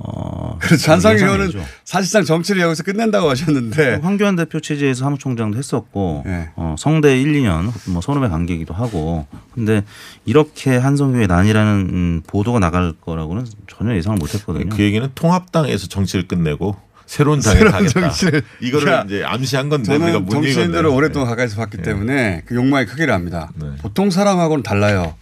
어, 0.00 0.56
그렇죠. 0.60 0.92
한상 0.92 1.16
의원은. 1.16 1.50
사실상 1.84 2.24
정치를 2.24 2.62
여기서 2.62 2.82
끝낸다고 2.84 3.28
하셨는데 3.30 3.96
황교안 4.02 4.36
대표 4.36 4.60
체제에서 4.60 5.04
사무총장도 5.04 5.58
했었고 5.58 6.22
네. 6.24 6.50
어, 6.56 6.76
성대 6.78 7.20
1, 7.20 7.32
2년 7.32 7.72
뭐 7.90 8.00
선후배 8.00 8.28
관계이기도 8.28 8.74
하고 8.74 9.26
근데 9.54 9.82
이렇게 10.24 10.76
한성규의 10.76 11.26
난이라는 11.26 11.72
음, 11.92 12.22
보도가 12.26 12.58
나갈 12.60 12.92
거라고는 13.00 13.46
전혀 13.66 13.96
예상을 13.96 14.18
못 14.18 14.34
했거든요. 14.34 14.68
그 14.68 14.82
얘기는 14.82 15.06
통합당에서 15.14 15.88
정치를 15.88 16.28
끝내고 16.28 16.76
새로운 17.06 17.40
당에 17.40 17.56
새로운 17.56 17.72
가겠다. 17.72 18.00
정치를. 18.00 18.42
이거를 18.60 18.92
야, 18.92 19.02
이제 19.06 19.24
암시한 19.24 19.68
건데 19.70 19.96
우리가 19.96 20.22
정치인들을. 20.30 20.86
오랫동안 20.86 21.26
네. 21.26 21.30
가까이서 21.30 21.56
봤기 21.56 21.78
때문에 21.78 22.42
그 22.46 22.54
욕망의 22.54 22.86
크기를 22.86 23.12
압니다. 23.14 23.50
네. 23.54 23.68
보통 23.80 24.10
사람하고는 24.10 24.62
달라요. 24.62 25.14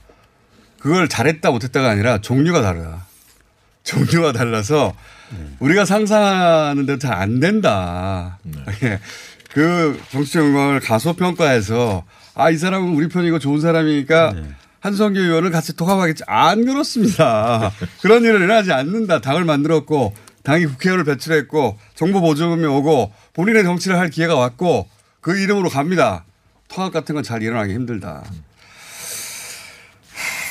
그걸 0.81 1.09
잘했다 1.09 1.51
못했다가 1.51 1.89
아니라 1.91 2.19
종류가 2.21 2.61
다르다. 2.63 3.06
종류가 3.87 4.33
달라서 4.33 4.95
우리가 5.61 5.85
상상하는 5.85 6.87
대로 6.87 6.99
잘 6.99 7.13
안 7.15 7.41
된다. 7.41 8.39
예. 8.83 9.01
그 9.51 9.99
정치 10.11 10.39
욕망을 10.39 10.81
가소평가해서 10.81 12.05
아 12.35 12.51
이 12.51 12.59
사람은 12.59 12.95
우리 12.95 13.09
편이고 13.09 13.39
좋은 13.39 13.61
사람이니까 13.61 14.33
네. 14.35 14.43
한성규 14.81 15.19
의원을 15.19 15.51
같이 15.51 15.75
통합하겠지. 15.75 16.25
안 16.27 16.65
그렇습니다. 16.67 17.73
그런 18.03 18.23
일을 18.25 18.43
일어나지 18.43 18.73
않는다. 18.73 19.21
당을 19.23 19.45
만들었고 19.45 20.15
당이 20.43 20.67
국회의원을 20.67 21.05
배출했고 21.05 21.79
정부 21.95 22.21
보조금이 22.21 22.65
오고 22.67 23.13
본인의 23.33 23.65
정치를 23.65 23.99
할 23.99 24.11
기회가 24.11 24.35
왔고 24.37 24.87
그 25.21 25.39
이름으로 25.39 25.71
갑니다. 25.71 26.25
통합 26.69 26.93
같은 26.93 27.15
건 27.15 27.25
잘 27.25 27.43
일어나기 27.43 27.73
힘들다. 27.73 28.23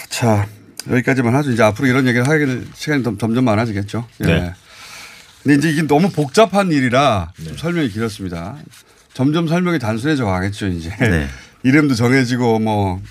자 0.10 0.48
여기까지만 0.90 1.34
하죠. 1.36 1.52
이제 1.52 1.64
앞으로 1.64 1.88
이런 1.88 2.08
얘기를 2.08 2.28
하게 2.28 2.46
될 2.46 2.68
시간이 2.76 3.04
점- 3.04 3.18
점점 3.18 3.46
많아지겠죠. 3.46 4.08
예. 4.22 4.26
네. 4.26 4.54
근데 5.44 5.58
이제 5.58 5.70
이게 5.72 5.82
너무 5.88 6.10
복잡한 6.12 6.72
일이라 6.72 7.32
좀 7.44 7.58
설명이 7.58 7.90
길었습니다. 7.90 8.58
점점 9.14 9.48
설명이 9.48 9.80
단순해져 9.80 10.26
가겠죠. 10.26 10.68
이제 10.68 10.90
네. 11.00 11.28
이름도 11.64 11.96
정해지고 11.96 12.60
뭐 12.60 13.02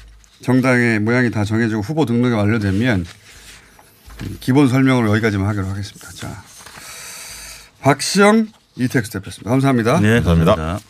정당의 0.42 0.98
모양이 1.00 1.30
다 1.30 1.44
정해지고 1.44 1.80
후보 1.82 2.04
등록이 2.06 2.34
완료되면 2.34 3.06
기본 4.40 4.68
설명을 4.68 5.08
여기까지만 5.08 5.48
하기로 5.48 5.66
하겠습니다. 5.66 6.10
자 6.12 6.42
박시영 7.80 8.48
이택스 8.76 9.10
대표였습니다. 9.12 9.50
감사합니다. 9.50 10.00
네, 10.00 10.14
감사합니다. 10.16 10.54
감사합니다. 10.56 10.88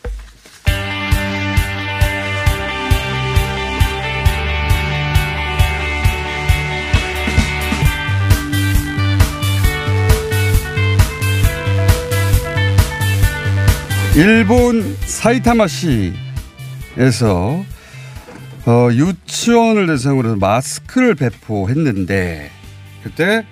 일본 14.17 14.95
사이타마시에서 14.95 16.15
어, 18.67 18.89
유치원을 18.93 19.89
대상으로 19.89 20.29
해서 20.29 20.37
마스크를 20.37 21.17
배포했는데 21.17 22.49
그때 23.03 23.45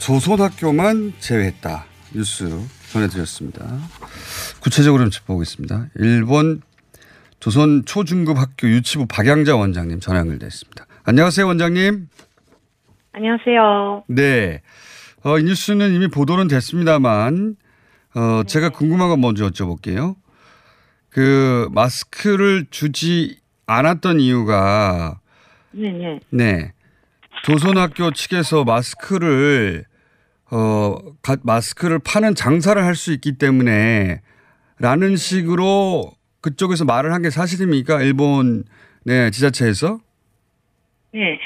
조선학교만 0.00 1.12
제외했다 1.20 1.84
뉴스 2.12 2.50
전해드렸습니다. 2.90 3.64
구체적으로 4.60 5.04
좀 5.04 5.10
짚어보겠습니다. 5.12 5.86
일본 5.94 6.60
조선 7.38 7.84
초중급 7.84 8.38
학교 8.38 8.68
유치부 8.68 9.06
박양자 9.06 9.54
원장님 9.54 10.00
전화 10.00 10.18
연결됐습니다. 10.20 10.86
안녕하세요 11.04 11.46
원장님. 11.46 12.08
안녕하세요. 13.12 14.04
네. 14.08 14.60
어, 15.22 15.38
이 15.38 15.44
뉴스는 15.44 15.92
이미 15.94 16.08
보도는 16.08 16.48
됐습니다만, 16.48 17.56
어, 18.14 18.42
제가 18.44 18.70
궁금한 18.70 19.08
건 19.08 19.20
먼저 19.20 19.48
여쭤볼게요. 19.48 20.16
그, 21.10 21.68
마스크를 21.72 22.66
주지 22.70 23.38
않았던 23.66 24.20
이유가, 24.20 25.20
네네. 25.72 26.20
네. 26.30 26.72
조선학교 27.44 28.12
측에서 28.12 28.64
마스크를, 28.64 29.84
어, 30.50 30.96
가- 31.22 31.36
마스크를 31.42 31.98
파는 31.98 32.34
장사를 32.34 32.82
할 32.82 32.94
수 32.94 33.12
있기 33.12 33.38
때문에, 33.38 34.20
라는 34.78 35.16
식으로 35.16 36.12
그쪽에서 36.40 36.84
말을 36.84 37.12
한 37.12 37.22
게 37.22 37.30
사실입니까? 37.30 38.02
일본, 38.02 38.64
네, 39.04 39.30
지자체에서? 39.30 40.00
네. 41.14 41.38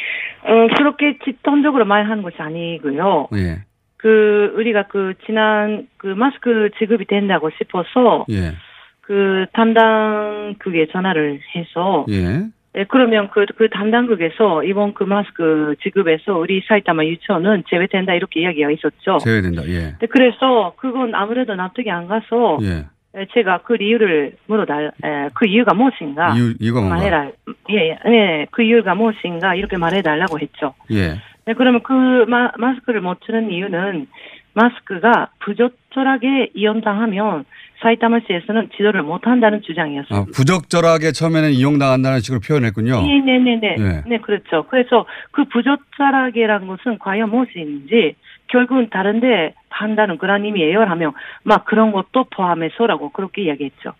어, 0.42 0.76
그렇게 0.76 1.18
집단적으로 1.24 1.84
말하는 1.84 2.22
것이 2.22 2.36
아니고요. 2.38 3.28
예, 3.34 3.64
그, 3.96 4.52
우리가 4.56 4.84
그, 4.84 5.14
지난, 5.24 5.88
그, 5.96 6.08
마스크 6.08 6.70
지급이 6.78 7.06
된다고 7.06 7.50
싶어서, 7.58 8.24
예, 8.30 8.52
그, 9.00 9.46
담당국에 9.52 10.86
전화를 10.92 11.40
해서, 11.54 12.06
예. 12.10 12.46
예, 12.76 12.84
그러면 12.88 13.30
그, 13.30 13.46
그 13.56 13.70
담당국에서 13.70 14.62
이번 14.64 14.92
그 14.92 15.04
마스크 15.04 15.74
지급에서 15.82 16.36
우리 16.36 16.60
사이타마 16.68 17.04
유치원은 17.06 17.64
제외된다 17.68 18.12
이렇게 18.12 18.42
이야기가 18.42 18.70
있었죠. 18.70 19.18
제외된다, 19.18 19.66
예. 19.68 19.96
네, 19.98 20.06
그래서 20.10 20.74
그건 20.76 21.14
아무래도 21.14 21.54
납득이 21.54 21.90
안 21.90 22.06
가서, 22.06 22.58
예. 22.62 22.84
예, 23.16 23.26
제가 23.32 23.62
그 23.64 23.76
이유를 23.80 24.36
물어달, 24.46 24.92
에, 25.02 25.28
그 25.34 25.46
이유가 25.46 25.72
무엇인가? 25.72 26.34
이유, 26.36 26.52
이유가 26.60 26.80
뭔가? 26.80 26.96
말해라. 26.96 27.30
예, 27.70 27.88
예, 27.88 27.98
네, 28.10 28.46
그 28.50 28.62
이유가 28.62 28.94
무엇인가 28.94 29.54
이렇게 29.54 29.78
말해달라고 29.78 30.38
했죠. 30.38 30.74
예. 30.92 31.14
네, 31.46 31.54
그러면 31.54 31.80
그 31.84 31.92
마, 32.28 32.50
마스크를 32.58 33.00
못 33.00 33.18
쓰는 33.24 33.50
이유는 33.52 34.08
마스크가 34.54 35.30
부적절하게 35.40 36.50
이용당하면 36.54 37.44
사이타마시에서는 37.82 38.70
지도를 38.76 39.02
못한다는 39.02 39.62
주장이었어요. 39.62 40.20
아, 40.20 40.24
부적절하게 40.34 41.12
처음에는 41.12 41.52
이용당한다는 41.52 42.20
식으로 42.20 42.40
표현했군요. 42.40 43.00
네, 43.02 43.20
네, 43.20 43.38
네, 43.38 43.60
네. 43.60 43.76
네. 43.76 44.02
네, 44.06 44.18
그렇죠. 44.18 44.66
그래서 44.68 45.06
그 45.30 45.44
부적절하게라는 45.44 46.66
것은 46.66 46.98
과연 46.98 47.30
무엇인지 47.30 48.16
결국은 48.48 48.90
다른데 48.90 49.54
판단은 49.68 50.18
그런 50.18 50.44
의미예요. 50.44 50.80
하면 50.80 51.12
막 51.44 51.64
그런 51.66 51.92
것도 51.92 52.24
포함해서라고 52.34 53.10
그렇게 53.10 53.42
이야기했죠. 53.44 53.92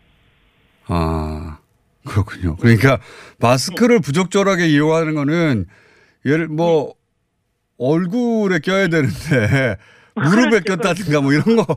아, 0.89 1.59
그렇군요. 2.09 2.57
그러니까 2.57 2.99
마스크를 3.41 4.01
부적절하게 4.01 4.67
이용하는 4.69 5.15
거는 5.15 5.67
예를 6.25 6.49
뭐 6.49 6.95
얼굴에 7.79 8.59
껴야 8.61 8.89
되는데 8.89 9.77
무릎에 10.15 10.61
그렇죠, 10.61 10.77
꼈다든가 10.77 11.21
뭐 11.21 11.33
이런 11.33 11.57
거 11.57 11.67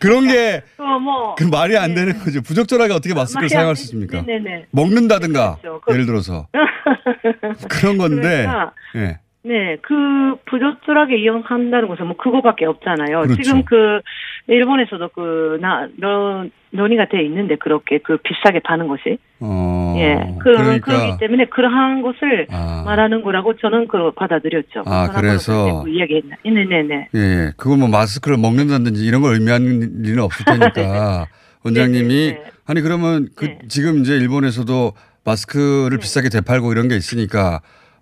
그런 0.00 0.26
게그 0.26 0.64
그뭐 0.76 1.36
말이 1.50 1.76
안 1.76 1.94
되는 1.94 2.18
거죠. 2.18 2.42
부적절하게 2.42 2.92
어떻게 2.92 3.14
마스크를 3.14 3.48
사용할 3.48 3.76
수 3.76 3.84
있습니까? 3.84 4.22
네네네. 4.22 4.66
먹는다든가 4.72 5.58
그렇죠. 5.60 5.80
그- 5.84 5.92
예를 5.92 6.06
들어서 6.06 6.48
그런 7.68 7.98
건데 7.98 8.46
그러니까 8.46 8.72
예. 8.96 9.18
네, 9.42 9.76
그 9.82 9.94
부적절하게 10.50 11.18
이용한다는 11.22 11.88
것은 11.88 12.06
뭐 12.06 12.16
그거밖에 12.16 12.66
없잖아요. 12.66 13.22
그렇죠. 13.22 13.42
지금 13.42 13.64
그 13.64 14.00
일본에서도 14.46 15.08
그나 15.08 15.88
논의가 16.72 17.06
돼 17.08 17.22
있는데 17.24 17.56
그렇게 17.56 17.98
그 17.98 18.16
비싸게 18.18 18.60
파는 18.60 18.88
것이 18.88 19.18
어. 19.40 19.94
예, 19.98 20.36
그 20.38 20.52
그러니까 20.52 20.86
그렇기 20.86 21.18
때문에 21.18 21.46
그러한 21.46 22.02
것을 22.02 22.46
아. 22.50 22.82
말하는 22.84 23.22
거라고 23.22 23.56
저는 23.56 23.88
그 23.88 24.12
받아들였죠. 24.12 24.84
아, 24.86 25.10
그래서- 25.14 25.82
그 25.84 25.90
이야기했나? 25.90 26.36
네네네. 26.44 27.08
예, 27.14 27.18
예. 27.18 27.52
그거 27.56 27.76
뭐 27.76 27.88
마스크를 27.88 28.36
먹는다든지 28.38 29.04
이런 29.04 29.22
걸 29.22 29.34
의미하는 29.34 30.04
일은 30.04 30.22
없을 30.22 30.44
테니까 30.44 31.26
원장님이 31.64 32.08
네, 32.08 32.32
네, 32.32 32.42
네. 32.44 32.50
아니 32.66 32.80
그러면 32.82 33.28
그 33.36 33.46
네. 33.46 33.58
지금 33.68 33.98
이제 34.00 34.14
일본에서도 34.16 34.92
마스크를 35.24 35.98
비싸게 35.98 36.28
대팔고 36.28 36.72
이런 36.72 36.88
게 36.88 36.96
있으니까 36.96 37.60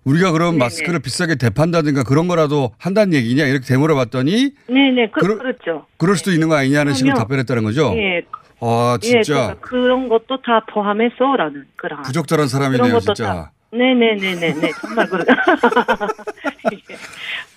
우리가 0.09 0.31
그럼 0.31 0.53
네, 0.53 0.59
마스크를 0.59 0.99
비싸게 0.99 1.35
대판다든가 1.35 2.03
그런 2.03 2.27
거라도 2.27 2.71
한다는 2.79 3.13
얘기냐 3.13 3.45
이렇게 3.45 3.65
되물어 3.65 3.95
봤더니 3.95 4.51
네네, 4.67 5.11
그, 5.11 5.19
그러- 5.21 5.37
그렇죠 5.37 5.85
그럴 5.97 6.15
수도 6.17 6.31
있는 6.31 6.49
거 6.49 6.55
아니냐는 6.55 6.93
식으로. 6.93 7.15
답변했다는 7.15 7.63
거죠. 7.63 7.93
예, 7.97 8.21
아 8.59 8.97
예, 9.03 9.07
진짜 9.07 9.33
그러니까 9.33 9.55
그런 9.61 10.09
것도 10.09 10.41
다 10.41 10.65
포함해서라는 10.71 11.65
그런. 11.75 12.01
부적절한 12.01 12.47
사람이네요 12.47 12.99
진짜. 12.99 13.23
다. 13.25 13.51
네네네네네 13.71 14.71
정말 14.81 15.07
그렇. 15.07 15.23
예, 16.73 16.95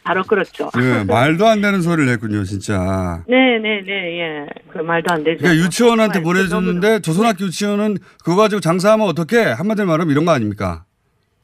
바로 0.04 0.22
그렇죠. 0.24 0.70
예, 0.78 1.04
말도 1.04 1.46
안 1.46 1.62
되는 1.62 1.80
소리를 1.80 2.12
했군요 2.12 2.44
진짜. 2.44 3.22
네네네 3.26 3.90
예, 4.20 4.46
그 4.70 4.78
말도 4.78 5.10
안 5.14 5.24
되죠. 5.24 5.38
그러니까 5.38 5.64
유치원한테 5.64 6.20
보내줬는데 6.22 7.00
조선학교 7.00 7.46
유치원은 7.46 7.96
그거 8.22 8.36
가지고 8.36 8.60
장사하면 8.60 9.06
어떻게 9.08 9.38
한마디로 9.42 9.86
말하면 9.86 10.12
이런 10.12 10.26
거 10.26 10.32
아닙니까? 10.32 10.84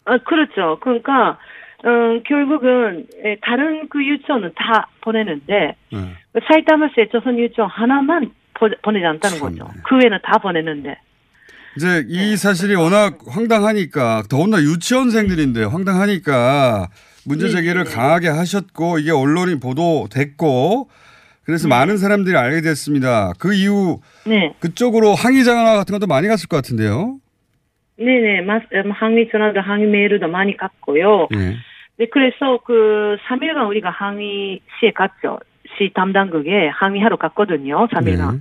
아, 0.09 0.19
그렇죠. 0.19 0.79
그러니까, 0.81 1.39
음, 1.85 2.23
결국은, 2.27 3.07
예, 3.25 3.37
다른 3.43 3.89
그 3.89 4.05
유치원은 4.05 4.53
다 4.57 4.89
보내는데, 5.03 5.77
예. 5.93 5.99
사이타마스의 6.47 7.09
조선 7.11 7.39
유치원 7.39 7.71
하나만 7.71 8.33
보, 8.55 8.69
보내지 8.83 9.05
않다는 9.05 9.39
참네. 9.39 9.59
거죠. 9.59 9.71
그 9.85 9.97
외에는 9.97 10.19
다 10.23 10.39
보내는데. 10.39 10.97
이제 11.77 12.05
이 12.09 12.31
네. 12.31 12.37
사실이 12.37 12.75
워낙 12.75 13.19
황당하니까 13.29 14.25
더군다나 14.29 14.65
유치원생들인데 14.65 15.63
황당하니까 15.65 16.89
문제 17.25 17.47
네, 17.47 17.53
제기를 17.53 17.85
네. 17.85 17.95
강하게 17.95 18.29
하셨고 18.29 18.99
이게 18.99 19.13
언론이 19.13 19.61
보도됐고 19.61 20.91
그래서 21.45 21.69
네. 21.69 21.75
많은 21.77 21.97
사람들이 21.99 22.37
알게 22.37 22.63
됐습니다. 22.63 23.33
그 23.39 23.55
이후 23.55 24.01
네. 24.27 24.55
그쪽으로 24.59 25.15
항의 25.15 25.45
전화 25.45 25.77
같은 25.77 25.93
것도 25.93 26.09
많이 26.09 26.27
갔을 26.27 26.49
것 26.49 26.57
같은데요. 26.57 27.19
네네, 27.99 28.43
마, 28.43 28.61
음, 28.75 28.91
항의 28.93 29.29
전화도 29.29 29.61
항의 29.61 29.89
메일도 29.89 30.29
많이 30.29 30.57
갔고요. 30.57 31.29
예. 31.35 31.57
네, 31.97 32.07
그래서 32.11 32.59
그 32.65 33.17
3일간 33.27 33.69
우리가 33.69 33.91
항의시에 33.91 34.93
갔죠. 34.95 35.41
시 35.77 35.91
담당국에 35.93 36.69
항의하러 36.69 37.17
갔거든요. 37.17 37.89
3일간. 37.89 38.33
네. 38.33 38.39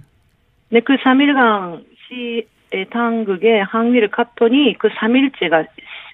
네, 0.69 0.79
그 0.81 0.95
3일간 0.97 1.83
시의 2.07 2.85
당국에 2.91 3.59
항의를 3.59 4.09
갔더니 4.09 4.75
그 4.77 4.89
3일째가 4.89 5.65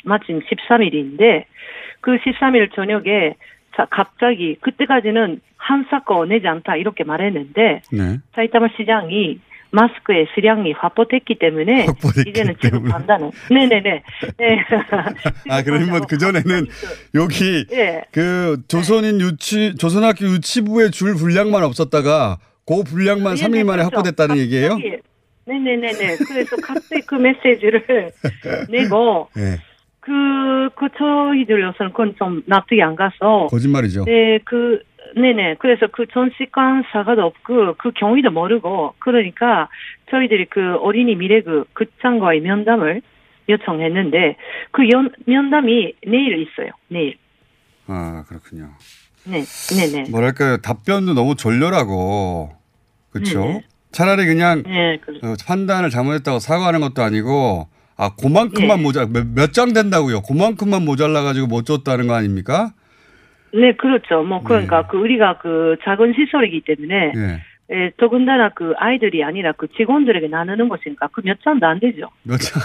마침 0.06 0.40
13일인데 0.40 1.44
그 2.00 2.18
13일 2.18 2.74
저녁에 2.74 3.36
자, 3.76 3.88
갑자기 3.90 4.56
그때까지는 4.62 5.42
한 5.58 5.86
사건 5.90 6.30
내지 6.30 6.48
않다 6.48 6.76
이렇게 6.76 7.04
말했는데 7.04 7.82
네. 7.92 8.18
사이타마 8.34 8.70
시장이 8.78 9.40
마스크의 9.74 10.28
수량이 10.34 10.72
확보됐기 10.74 11.40
때문에 11.40 11.86
확보됐기 11.88 12.30
이제는 12.30 12.56
때문에. 12.62 12.84
지급한다는. 12.84 13.32
네네네. 13.50 14.04
네. 14.38 14.60
아 15.50 15.64
그러면 15.64 16.06
그 16.08 16.18
전에는 16.18 16.68
여기 17.16 17.66
예. 17.72 18.04
그 18.12 18.62
조선인 18.68 19.20
유치 19.20 19.76
조선학교 19.76 20.26
유치부의 20.26 20.92
줄 20.92 21.16
분량만 21.16 21.64
없었다가 21.64 22.38
그 22.66 22.84
분량만 22.84 23.36
네, 23.36 23.44
3일 23.46 23.52
네, 23.52 23.64
만에 23.64 23.84
그렇죠. 23.84 23.98
확보됐다는 23.98 24.38
얘기예요? 24.38 24.78
네네네네. 25.46 26.18
그래서 26.28 26.56
갑자기 26.58 27.02
그 27.06 27.16
메시지를 27.16 28.12
내고 28.70 29.28
예. 29.38 29.58
그, 30.00 30.70
그 30.76 30.88
저희들로서는 30.98 31.92
그건 31.92 32.14
좀 32.18 32.44
납득이 32.46 32.82
안 32.82 32.96
가서 32.96 33.48
거짓말이죠. 33.50 34.04
네, 34.06 34.38
그, 34.44 34.82
네네. 35.16 35.56
그래서 35.60 35.88
그 35.88 36.06
전시관 36.08 36.84
사과도 36.92 37.24
없고, 37.24 37.76
그 37.76 37.92
경위도 37.92 38.32
모르고, 38.32 38.96
그러니까 39.00 39.70
저희들이 40.10 40.46
그 40.46 40.76
어린이 40.76 41.16
미래 41.16 41.42
그 41.42 41.66
극장과의 41.74 42.42
면담을 42.42 43.02
요청했는데, 43.50 44.38
그 44.72 44.90
연, 44.90 45.12
면담이 45.26 45.94
내일 46.08 46.42
있어요. 46.42 46.72
내일. 46.88 47.18
아 47.88 48.24
그렇군요. 48.28 48.70
네, 49.26 49.44
네네. 49.76 50.10
뭐랄까요 50.10 50.58
답변도 50.58 51.14
너무 51.14 51.36
졸렬하고 51.36 52.52
그렇죠. 53.12 53.40
네네. 53.40 53.64
차라리 53.92 54.26
그냥 54.26 54.64
네, 54.64 54.98
그, 55.02 55.20
어, 55.22 55.36
판단을 55.46 55.90
잘못했다고 55.90 56.40
사과하는 56.40 56.82
것도 56.82 57.04
아니고 57.04 57.68
아 57.96 58.16
그만큼만 58.16 58.78
네. 58.78 58.84
모자 58.84 59.08
몇장 59.36 59.74
된다고요. 59.74 60.22
그만큼만 60.24 60.84
모자라 60.84 61.22
가지고 61.22 61.48
못 61.48 61.66
줬다는 61.66 62.08
거 62.08 62.16
아닙니까? 62.16 62.74
네, 63.54 63.74
그렇죠. 63.74 64.24
뭐, 64.24 64.42
그러니까 64.44 64.82
네. 64.82 64.88
그 64.90 64.98
우리가 64.98 65.38
그 65.38 65.76
작은 65.84 66.14
시설이기 66.14 66.62
때문에, 66.66 67.12
예. 67.16 67.42
예, 67.72 67.92
더군다나 67.98 68.50
그 68.50 68.74
아이들이 68.78 69.24
아니라 69.24 69.54
그 69.54 69.68
직원들에게 69.78 70.28
나누는 70.28 70.68
것이니까 70.70 71.08
그 71.08 71.22
몇 71.24 71.38
장도 71.44 71.66
안 71.66 71.80
되죠. 71.80 72.10
몇 72.24 72.38
장? 72.38 72.62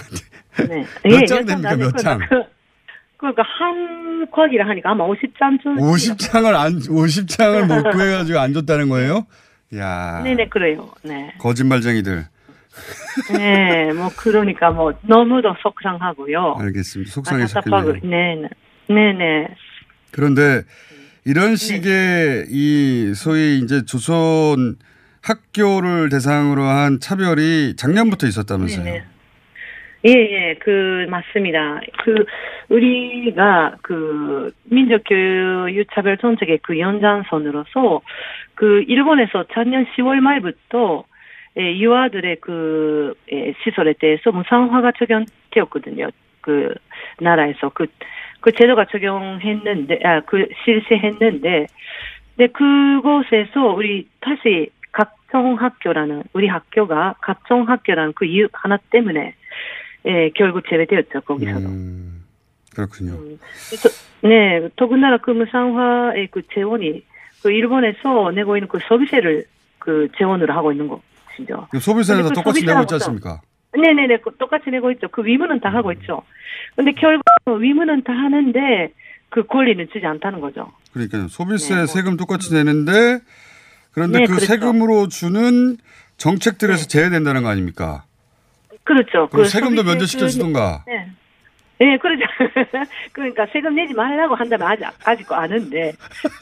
네. 0.68 0.84
몇 1.04 1.22
예, 1.22 1.26
장 1.26 1.46
됩니까? 1.46 1.76
몇 1.76 1.96
장? 1.98 2.18
그, 2.18 2.42
그러니까 3.16 3.42
한 3.42 4.26
곽이라 4.30 4.66
하니까 4.68 4.90
아마 4.90 5.06
50장쯤. 5.06 5.76
50장을 5.78 6.54
안 6.54 6.72
50장을 6.78 7.66
못 7.66 7.90
구해 7.92 8.10
가지고 8.10 8.38
안 8.40 8.52
줬다는 8.52 8.88
거예요? 8.88 9.26
야. 9.76 10.20
네 10.24 10.34
네, 10.34 10.48
그래요. 10.48 10.90
네. 11.04 11.32
거짓말쟁이들. 11.38 12.24
네, 13.36 13.92
뭐, 13.92 14.08
그러니까 14.16 14.70
뭐, 14.70 14.92
너무도 15.02 15.54
속상하고요. 15.62 16.56
알겠습니다. 16.60 17.10
안타깝고, 17.10 17.48
속상해셨겠네요. 17.48 17.92
네네. 18.02 18.48
네 18.88 19.12
네. 19.12 19.48
그런데 20.12 20.62
이런 21.24 21.56
식의 21.56 22.46
이 22.48 23.12
소위 23.14 23.58
이제 23.58 23.84
조선 23.84 24.76
학교를 25.22 26.08
대상으로 26.08 26.62
한 26.62 27.00
차별이 27.00 27.76
작년부터 27.76 28.26
있었다면서요. 28.26 28.84
네네. 28.84 29.04
예, 30.06 30.10
예, 30.10 30.54
그, 30.60 31.06
맞습니다. 31.10 31.80
그, 32.04 32.24
우리가 32.68 33.76
그, 33.82 34.52
민족교육 34.64 35.74
유차별 35.74 36.18
정책의 36.18 36.60
그 36.62 36.78
연장선으로서, 36.78 38.00
그, 38.54 38.84
일본에서 38.86 39.44
작년 39.52 39.86
10월 39.96 40.20
말부터, 40.20 41.04
예, 41.58 41.76
유아들의 41.78 42.36
그, 42.40 43.14
예, 43.32 43.54
시설에 43.64 43.94
대해서 43.94 44.30
무상화가 44.30 44.92
적용되었거든요. 44.92 46.10
그, 46.42 46.72
나라에서. 47.20 47.70
그, 47.70 47.86
그 48.48 48.52
제도가 48.52 48.86
적용했는데, 48.86 50.00
아, 50.04 50.20
그, 50.20 50.46
실시했는데, 50.64 51.66
네, 52.36 52.46
그곳에서 52.46 53.74
우리 53.76 54.08
다시 54.20 54.70
각종학교라는, 54.92 56.22
우리 56.32 56.46
학교가 56.48 57.16
각종학교라는 57.20 58.14
그 58.14 58.24
이유 58.24 58.48
하나 58.54 58.78
때문에, 58.88 59.34
예, 60.06 60.30
결국 60.34 60.62
제외되었죠, 60.66 61.20
거기서도. 61.26 61.68
음, 61.68 62.24
그렇군요. 62.74 63.12
음, 63.18 63.38
그래서, 63.68 63.90
네, 64.22 64.66
더군다나 64.76 65.18
그 65.18 65.30
무상화의 65.30 66.28
그 66.30 66.40
재원이 66.54 67.04
그 67.42 67.52
일본에서 67.52 68.30
내고 68.34 68.56
있는 68.56 68.66
그 68.68 68.78
소비세를 68.88 69.44
그 69.78 70.08
재원으로 70.16 70.54
하고 70.54 70.72
있는 70.72 70.88
것이죠. 70.88 71.66
그 71.70 71.78
근데 72.24 72.28
그 72.30 72.34
똑같이 72.34 72.64
내고 72.64 72.80
있지 72.80 72.94
소비세하고도- 72.94 72.94
않습니까? 72.94 73.40
네네네, 73.76 74.18
그 74.24 74.36
똑같이 74.38 74.70
내고 74.70 74.90
있죠. 74.92 75.08
그 75.08 75.24
위문은 75.24 75.60
다 75.60 75.68
하고 75.70 75.92
있죠. 75.92 76.22
근데 76.76 76.92
결국 76.92 77.22
위문은 77.46 78.02
다 78.04 78.12
하는데 78.12 78.92
그 79.28 79.44
권리는 79.46 79.86
주지 79.92 80.06
않다는 80.06 80.40
거죠. 80.40 80.72
그러니까 80.92 81.26
소비세 81.28 81.74
네, 81.74 81.80
뭐. 81.80 81.86
세금 81.86 82.16
똑같이 82.16 82.52
내는데 82.54 83.18
그런데 83.92 84.20
네, 84.20 84.24
그 84.24 84.34
그렇죠. 84.34 84.46
세금으로 84.46 85.08
주는 85.08 85.76
정책들에서 86.16 86.86
제외된다는 86.88 87.42
거 87.42 87.48
아닙니까? 87.48 88.04
그렇죠. 88.84 89.28
그럼 89.28 89.44
그 89.44 89.44
세금도 89.48 89.82
소비세 89.82 89.92
면제시켜 89.94 90.24
그- 90.26 90.30
주던가. 90.30 90.84
네. 90.86 91.10
네, 91.78 91.96
그러죠. 91.98 92.24
그러니까 93.12 93.46
세금 93.52 93.74
내지 93.74 93.94
말라고 93.94 94.34
한다면 94.34 94.68
아직, 94.68 94.84
아직도 95.04 95.34
아는데, 95.34 95.92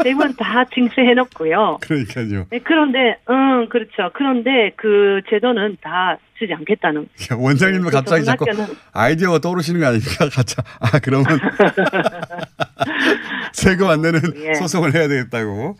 세금은 0.03 0.35
다 0.37 0.65
징수해놓고요. 0.73 1.79
그러니까요. 1.83 2.47
네, 2.51 2.59
그런데, 2.61 3.19
음, 3.29 3.69
그렇죠. 3.69 4.11
그런데 4.15 4.73
그 4.77 5.21
제도는 5.29 5.77
다 5.83 6.17
쓰지 6.39 6.53
않겠다는. 6.53 7.03
야, 7.03 7.37
원장님도 7.37 7.87
그 7.87 7.93
갑자기 7.93 8.25
자꾸 8.25 8.45
아이디어가 8.93 9.39
떠오르시는 9.39 9.81
거 9.81 9.87
아닙니까? 9.87 10.29
가짜. 10.33 10.63
아, 10.81 10.99
그러면 10.99 11.27
세금 13.53 13.89
안 13.89 14.03
내는 14.03 14.21
예. 14.37 14.55
소송을 14.55 14.95
해야 14.95 15.09
되겠다고. 15.09 15.77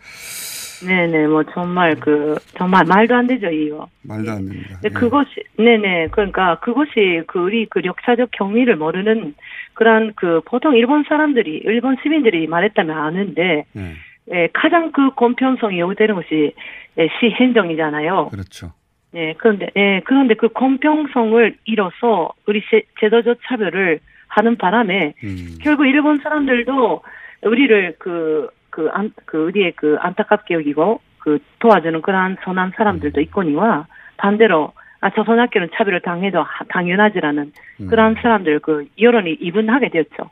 네네, 0.85 1.27
뭐 1.27 1.43
정말 1.53 1.95
그, 1.99 2.35
정말 2.57 2.85
말도 2.85 3.15
안 3.15 3.27
되죠, 3.27 3.47
이거. 3.47 3.87
말도 4.03 4.31
안 4.31 4.47
됩니다. 4.47 4.77
근데 4.81 4.89
예. 4.89 4.89
그것이, 4.89 5.43
네네, 5.57 6.07
그러니까 6.11 6.59
그것이 6.59 7.23
그 7.27 7.39
우리 7.39 7.65
그 7.65 7.81
역사적 7.83 8.29
경위를 8.31 8.75
모르는 8.75 9.33
그런 9.73 10.13
그 10.15 10.41
보통 10.45 10.75
일본 10.75 11.03
사람들이, 11.07 11.61
일본 11.65 11.97
시민들이 12.01 12.47
말했다면 12.47 12.97
아는데, 12.97 13.65
예, 13.75 13.93
예, 14.33 14.49
가장 14.53 14.91
그 14.91 15.11
공평성이 15.11 15.79
요구되는 15.79 16.15
것이 16.15 16.53
예, 16.97 17.07
시 17.19 17.29
행정이잖아요. 17.29 18.29
그렇죠. 18.29 18.73
예, 19.15 19.33
그런데, 19.37 19.69
예, 19.75 20.01
그런데 20.05 20.33
그 20.33 20.49
공평성을 20.49 21.55
잃어서 21.65 22.31
우리 22.45 22.61
제, 22.69 22.83
제도적 22.99 23.39
차별을 23.47 23.99
하는 24.27 24.57
바람에 24.57 25.13
음. 25.23 25.57
결국 25.61 25.85
일본 25.85 26.17
사람들도 26.17 27.01
우리를 27.43 27.95
그, 27.99 28.49
그, 28.77 28.89
안, 28.93 29.11
그, 29.25 29.45
우리의 29.45 29.73
그 29.75 29.97
안타깝게 29.99 30.53
여기고 30.53 31.01
그 31.17 31.39
도와주는 31.57 31.99
그러한 32.03 32.37
선한 32.43 32.73
사람들도 32.77 33.19
있거니와 33.21 33.87
반대로 34.17 34.71
아, 35.01 35.09
조선학교는 35.09 35.69
차별을 35.75 36.01
당해도 36.01 36.39
하- 36.39 36.63
당연하지라는 36.69 37.51
음. 37.81 37.87
그러한 37.87 38.17
사람들 38.21 38.59
그 38.59 38.85
여론이 39.01 39.37
이분하게 39.41 39.89
되었죠. 39.89 40.29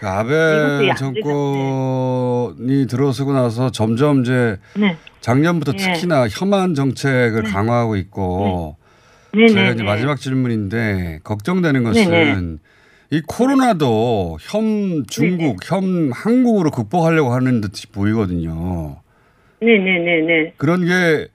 그 0.00 0.08
아베 0.08 0.94
정권이 0.94 2.86
들어서고 2.86 3.34
나서 3.34 3.70
점점 3.70 4.22
이제 4.22 4.58
네. 4.74 4.96
작년부터 5.20 5.72
예. 5.74 5.76
특히나 5.76 6.28
혐한 6.28 6.74
정책을 6.74 7.42
강화하고 7.42 7.96
있고 7.96 8.76
네네. 9.32 9.48
제가 9.48 9.70
이제 9.72 9.82
마지막 9.82 10.16
질문인데 10.16 11.20
걱정되는 11.24 11.84
것은. 11.84 12.58
이 13.10 13.20
코로나도 13.26 14.38
혐 14.40 15.04
중국, 15.08 15.58
혐 15.64 16.10
한국으로 16.12 16.70
극복하려고 16.70 17.32
하는 17.32 17.60
듯이 17.60 17.86
보이거든요. 17.88 18.96
네네네네. 19.60 20.54
그런 20.56 20.84
게 20.84 21.28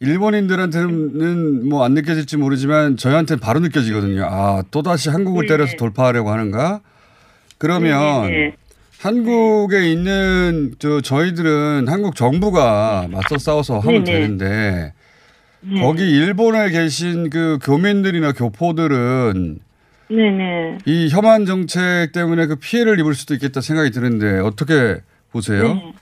일본인들한테는 0.00 1.68
뭐 1.68 1.84
안 1.84 1.92
느껴질지 1.94 2.36
모르지만 2.36 2.96
저희한테는 2.96 3.40
바로 3.40 3.60
느껴지거든요. 3.60 4.24
아, 4.24 4.62
또다시 4.70 5.08
한국을 5.10 5.46
네네. 5.46 5.56
때려서 5.56 5.76
돌파하려고 5.76 6.30
하는가? 6.30 6.80
그러면 7.58 8.30
네네. 8.30 8.52
한국에 9.00 9.90
있는 9.90 10.74
저 10.78 11.00
저희들은 11.00 11.86
한국 11.88 12.14
정부가 12.14 13.08
맞서 13.10 13.38
싸워서 13.38 13.78
하면 13.80 14.04
네네. 14.04 14.20
되는데 14.20 14.92
네. 15.60 15.80
거기 15.80 16.08
일본에 16.08 16.70
계신 16.70 17.30
그 17.30 17.58
교민들이나 17.62 18.32
교포들은 18.32 19.58
네네. 20.08 20.78
이 20.86 21.08
혐한 21.10 21.44
정책 21.46 22.12
때문에 22.14 22.46
그 22.46 22.56
피해를 22.60 22.98
입을 23.00 23.14
수도 23.14 23.34
있겠다 23.34 23.60
생각이 23.60 23.90
드는데 23.90 24.38
어떻게 24.40 25.00
보세요? 25.32 25.74
네. 25.74 25.92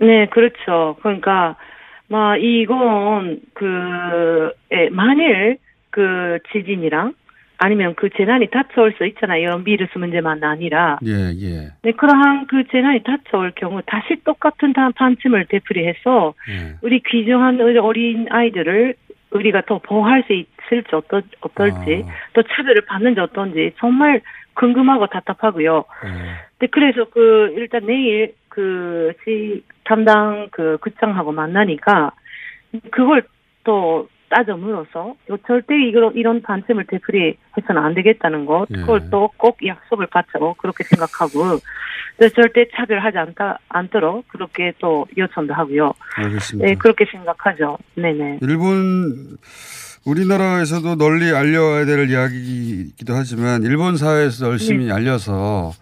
네, 0.00 0.26
그렇죠. 0.26 0.96
그러니까, 1.02 1.56
뭐, 2.06 2.36
이건, 2.36 3.40
그, 3.52 4.52
예, 4.72 4.88
만일 4.90 5.58
그 5.90 6.38
지진이랑 6.52 7.14
아니면 7.60 7.94
그 7.96 8.08
재난이 8.16 8.50
닥쳐올 8.52 8.94
수 8.96 9.04
있잖아요. 9.06 9.42
이런 9.42 9.64
비루스 9.64 9.98
문제만 9.98 10.44
아니라. 10.44 11.00
예, 11.04 11.10
예. 11.12 11.72
네, 11.82 11.90
그러한 11.92 12.46
그 12.46 12.62
재난이 12.70 13.02
닥쳐올 13.02 13.52
경우 13.56 13.82
다시 13.84 14.14
똑같은 14.24 14.72
다- 14.72 14.90
판침을 14.94 15.46
되풀이해서 15.48 16.34
예. 16.50 16.76
우리 16.82 17.00
귀중한 17.00 17.60
어린 17.80 18.28
아이들을 18.30 18.94
우리가 19.30 19.62
더 19.66 19.78
보호할 19.78 20.24
수 20.26 20.32
있을지 20.32 20.94
어떠, 20.94 21.20
어떨지 21.40 22.04
아. 22.08 22.12
또 22.32 22.42
차별을 22.42 22.82
받는지 22.86 23.20
어떤지 23.20 23.72
정말 23.78 24.20
궁금하고 24.54 25.06
답답하고요. 25.06 25.84
예. 26.04 26.08
네, 26.60 26.66
그래서 26.70 27.04
그 27.04 27.52
일단 27.56 27.86
내일 27.86 28.34
그 28.48 29.12
시 29.24 29.62
담당 29.84 30.48
그 30.50 30.78
구청하고 30.80 31.32
만나니까 31.32 32.10
그걸 32.90 33.22
또 33.64 34.08
따져 34.28 34.56
물어서 34.56 35.14
이거 35.26 35.38
절대 35.46 35.74
이런 35.74 36.14
이런 36.14 36.42
반쯤을 36.42 36.86
되풀이 36.86 37.36
해서는 37.56 37.82
안 37.82 37.94
되겠다는 37.94 38.46
것 38.46 38.66
예. 38.70 38.80
그걸 38.80 39.10
또꼭 39.10 39.58
약속을 39.66 40.06
받자고 40.06 40.54
그렇게 40.54 40.84
생각하고 40.84 41.58
또 42.20 42.28
절대 42.30 42.66
차별하지 42.74 43.18
않다 43.18 43.58
않도록 43.68 44.26
그렇게 44.28 44.72
또 44.78 45.06
요청도 45.16 45.54
하고요. 45.54 45.92
알겠습니다. 46.16 46.68
네 46.68 46.74
그렇게 46.74 47.04
생각하죠. 47.10 47.78
네네. 47.94 48.38
일본 48.42 49.38
우리나라에서도 50.04 50.96
널리 50.96 51.32
알려야 51.34 51.84
될 51.84 52.08
이야기이기도 52.10 53.14
하지만 53.14 53.62
일본 53.62 53.96
사회에서 53.96 54.48
열심히 54.48 54.90
알려서 54.90 55.72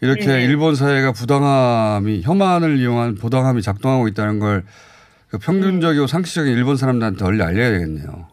이렇게 0.00 0.26
네. 0.26 0.44
일본 0.44 0.74
사회가 0.74 1.12
부당함이 1.12 2.22
혐한을 2.22 2.78
이용한 2.78 3.14
부당함이 3.14 3.62
작동하고 3.62 4.08
있다는 4.08 4.40
걸그 4.40 4.66
평균적이고 5.38 6.06
상식적인 6.06 6.52
일본 6.52 6.76
사람들한테 6.76 7.24
널리 7.24 7.42
알려야 7.42 7.70
되겠네요. 7.70 8.26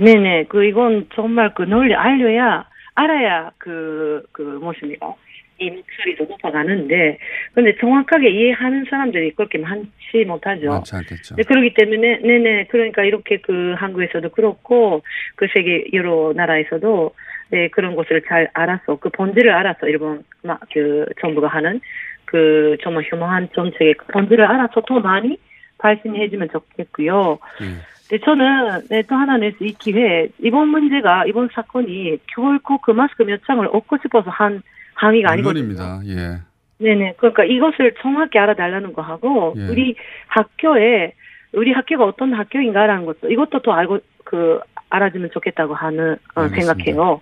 네네. 0.00 0.44
그 0.48 0.64
이건 0.64 1.06
정말 1.14 1.52
그 1.54 1.62
널리 1.62 1.94
알려야 1.94 2.64
알아야 2.94 3.50
그 3.58 4.22
그 4.32 4.42
무엇입니까? 4.42 5.14
이 5.58 5.70
목소리도 5.70 6.24
높아가는데 6.24 7.18
근데 7.54 7.76
정확하게 7.78 8.30
이해하는 8.30 8.84
사람들이 8.90 9.32
그렇게 9.32 9.58
많지 9.58 10.24
못하죠. 10.26 10.68
많지 10.70 10.96
않겠죠. 10.96 11.36
네, 11.36 11.42
그렇기 11.44 11.74
때문에 11.74 12.18
네네 12.18 12.66
그러니까 12.68 13.04
이렇게 13.04 13.36
그 13.38 13.74
한국에서도 13.78 14.30
그렇고 14.30 15.02
그 15.36 15.46
세계 15.52 15.84
여러 15.92 16.32
나라에서도 16.34 17.14
네 17.50 17.68
그런 17.68 17.94
것을 17.94 18.22
잘 18.26 18.48
알아서 18.54 18.96
그 18.96 19.10
본질을 19.10 19.52
알아서 19.52 19.86
일본 19.86 20.24
마- 20.42 20.58
그 20.72 21.04
정부가 21.20 21.46
하는 21.48 21.80
그 22.24 22.76
정말 22.82 23.04
혐오한 23.08 23.50
정책의 23.54 23.94
그 23.94 24.06
본질을 24.06 24.44
알아서 24.44 24.80
더 24.86 24.98
많이 25.00 25.38
발신해주면 25.82 26.48
좋겠고요. 26.50 27.38
예. 27.62 27.66
네, 28.10 28.18
저는 28.24 28.88
네, 28.88 29.02
또 29.02 29.14
하나 29.16 29.36
내서 29.36 29.56
이 29.60 29.72
기회 29.72 30.28
이번 30.38 30.68
문제가 30.68 31.24
이번 31.26 31.48
사건이 31.52 32.18
결코 32.26 32.78
그 32.78 32.90
마스크 32.90 33.24
몇 33.24 33.40
장을 33.46 33.66
얻고 33.66 33.98
싶어서 34.02 34.30
한 34.30 34.62
항의가 34.94 35.32
아니거든요. 35.32 36.00
예. 36.06 36.38
네네. 36.78 37.14
그러니까 37.16 37.44
이것을 37.44 37.94
정확히 38.00 38.38
알아달라는 38.38 38.92
거 38.92 39.02
하고 39.02 39.54
예. 39.56 39.68
우리 39.68 39.96
학교에 40.26 41.14
우리 41.52 41.72
학교가 41.72 42.04
어떤 42.04 42.32
학교인가라는 42.34 43.04
것도 43.06 43.30
이것도 43.30 43.60
더 43.62 43.72
알고 43.72 43.98
그 44.24 44.60
알아주면 44.90 45.30
좋겠다고 45.32 45.74
하는 45.74 46.16
어. 46.34 46.48
생각해요. 46.48 47.20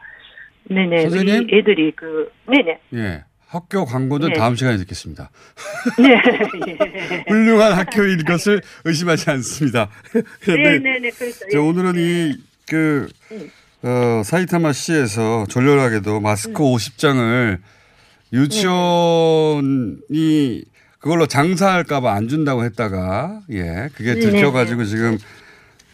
네네. 0.65 1.09
선생님? 1.09 1.45
우리 1.45 1.59
애들이 1.59 1.93
그 1.93 2.33
네네. 2.47 2.81
예. 2.95 3.25
학교 3.51 3.85
광고는 3.85 4.29
네. 4.29 4.35
다음 4.39 4.55
시간에 4.55 4.77
듣겠습니다. 4.79 5.29
네. 5.99 6.11
예. 6.69 7.25
훌륭한 7.27 7.73
학교일 7.73 8.25
것을 8.25 8.63
의심하지 8.85 9.29
않습니다. 9.31 9.89
네. 10.47 10.55
네네네. 10.57 11.11
그렇죠. 11.11 11.39
저 11.51 11.59
예. 11.59 11.61
오늘은 11.61 11.95
이그 11.97 13.09
음. 13.33 13.51
어, 13.83 14.23
사이타마 14.25 14.73
시에서 14.73 15.47
졸렬하게도 15.49 16.21
마스크 16.21 16.63
50장을 16.63 17.59
유치원이 18.33 19.83
그걸로 21.01 21.27
장사할까봐 21.27 22.13
안 22.13 22.29
준다고 22.29 22.63
했다가 22.63 23.41
예 23.51 23.89
그게 23.97 24.15
네, 24.15 24.21
들켜가지고 24.21 24.85
지금 24.85 25.19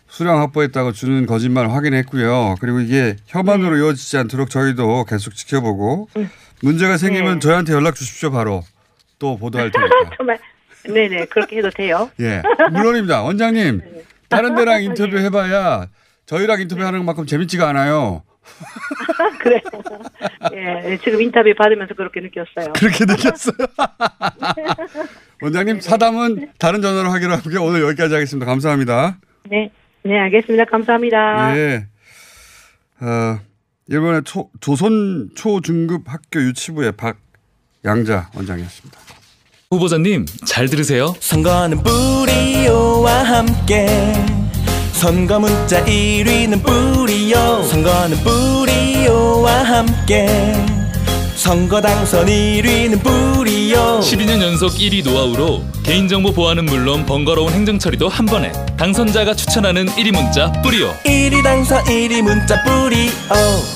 수량 0.08 0.40
확보했다고 0.40 0.92
주는 0.92 1.24
거짓말 1.24 1.70
확인했고요. 1.70 2.56
그리고 2.60 2.80
이게 2.80 3.16
혐한으로 3.26 3.78
이어지지 3.78 4.18
않도록 4.18 4.50
저희도 4.50 5.04
계속 5.04 5.34
지켜보고 5.34 6.10
네. 6.16 6.28
문제가 6.62 6.96
생기면 6.96 7.34
네. 7.34 7.40
저희한테 7.40 7.72
연락 7.72 7.94
주십시오 7.94 8.30
바로 8.30 8.62
또 9.18 9.36
보도할 9.36 9.70
테니까. 9.70 10.10
정말 10.16 10.38
네네 10.84 11.26
그렇게 11.26 11.58
해도 11.58 11.70
돼요. 11.70 12.10
예 12.20 12.42
물론입니다 12.72 13.22
원장님 13.22 13.82
다른 14.28 14.54
데랑 14.54 14.82
인터뷰 14.82 15.18
해봐야 15.18 15.86
저희랑 16.26 16.60
인터뷰하는 16.60 17.00
것만큼 17.00 17.26
재밌지가 17.26 17.68
않아요. 17.68 18.22
그래. 19.40 19.60
예, 20.52 20.98
지금 21.02 21.20
인터뷰 21.20 21.52
받으면서 21.56 21.94
그렇게 21.94 22.20
느꼈어요. 22.20 22.72
그렇게 22.74 23.04
느꼈어요. 23.04 23.56
원장님 25.42 25.80
사담은 25.80 26.50
다른 26.58 26.80
전화로 26.80 27.10
하기로 27.10 27.32
하고요. 27.32 27.62
오늘 27.64 27.82
여기까지 27.82 28.14
하겠습니다. 28.14 28.46
감사합니다. 28.46 29.18
네, 29.50 29.70
네, 30.04 30.18
알겠습니다. 30.18 30.64
감사합니다. 30.64 31.56
예. 31.58 31.86
어, 33.00 33.38
일본의 33.88 34.22
초, 34.24 34.50
조선 34.60 35.30
초중급 35.36 36.02
학교 36.06 36.40
유치부의 36.40 36.92
박양자 36.96 38.30
원장이었습니다. 38.34 38.98
후보자님 39.70 40.26
잘 40.44 40.68
들으세요. 40.68 41.14
선거는 41.20 41.82
뿌리오와 41.82 43.22
함께. 43.22 43.86
선거 44.92 45.38
문자 45.38 45.84
1위는 45.84 46.64
뿌리오. 46.64 47.62
선거는 47.62 48.16
뿌리오와 48.18 49.52
함께. 49.62 50.26
선거 51.36 51.80
당선 51.80 52.26
1위는 52.26 53.02
뿌리오. 53.02 54.00
12년 54.00 54.42
연속 54.42 54.72
1위 54.72 55.04
노하우로 55.04 55.62
개인정보 55.84 56.32
보안은 56.32 56.64
물론 56.64 57.06
번거로운 57.06 57.52
행정처리도 57.52 58.08
한 58.08 58.26
번에. 58.26 58.50
당선자가 58.76 59.34
추천하는 59.34 59.86
1위 59.86 60.12
문자 60.12 60.50
뿌리오. 60.62 60.92
1위 61.04 61.44
당선 61.44 61.84
1위 61.84 62.22
문자 62.22 62.60
뿌리오 62.64 63.75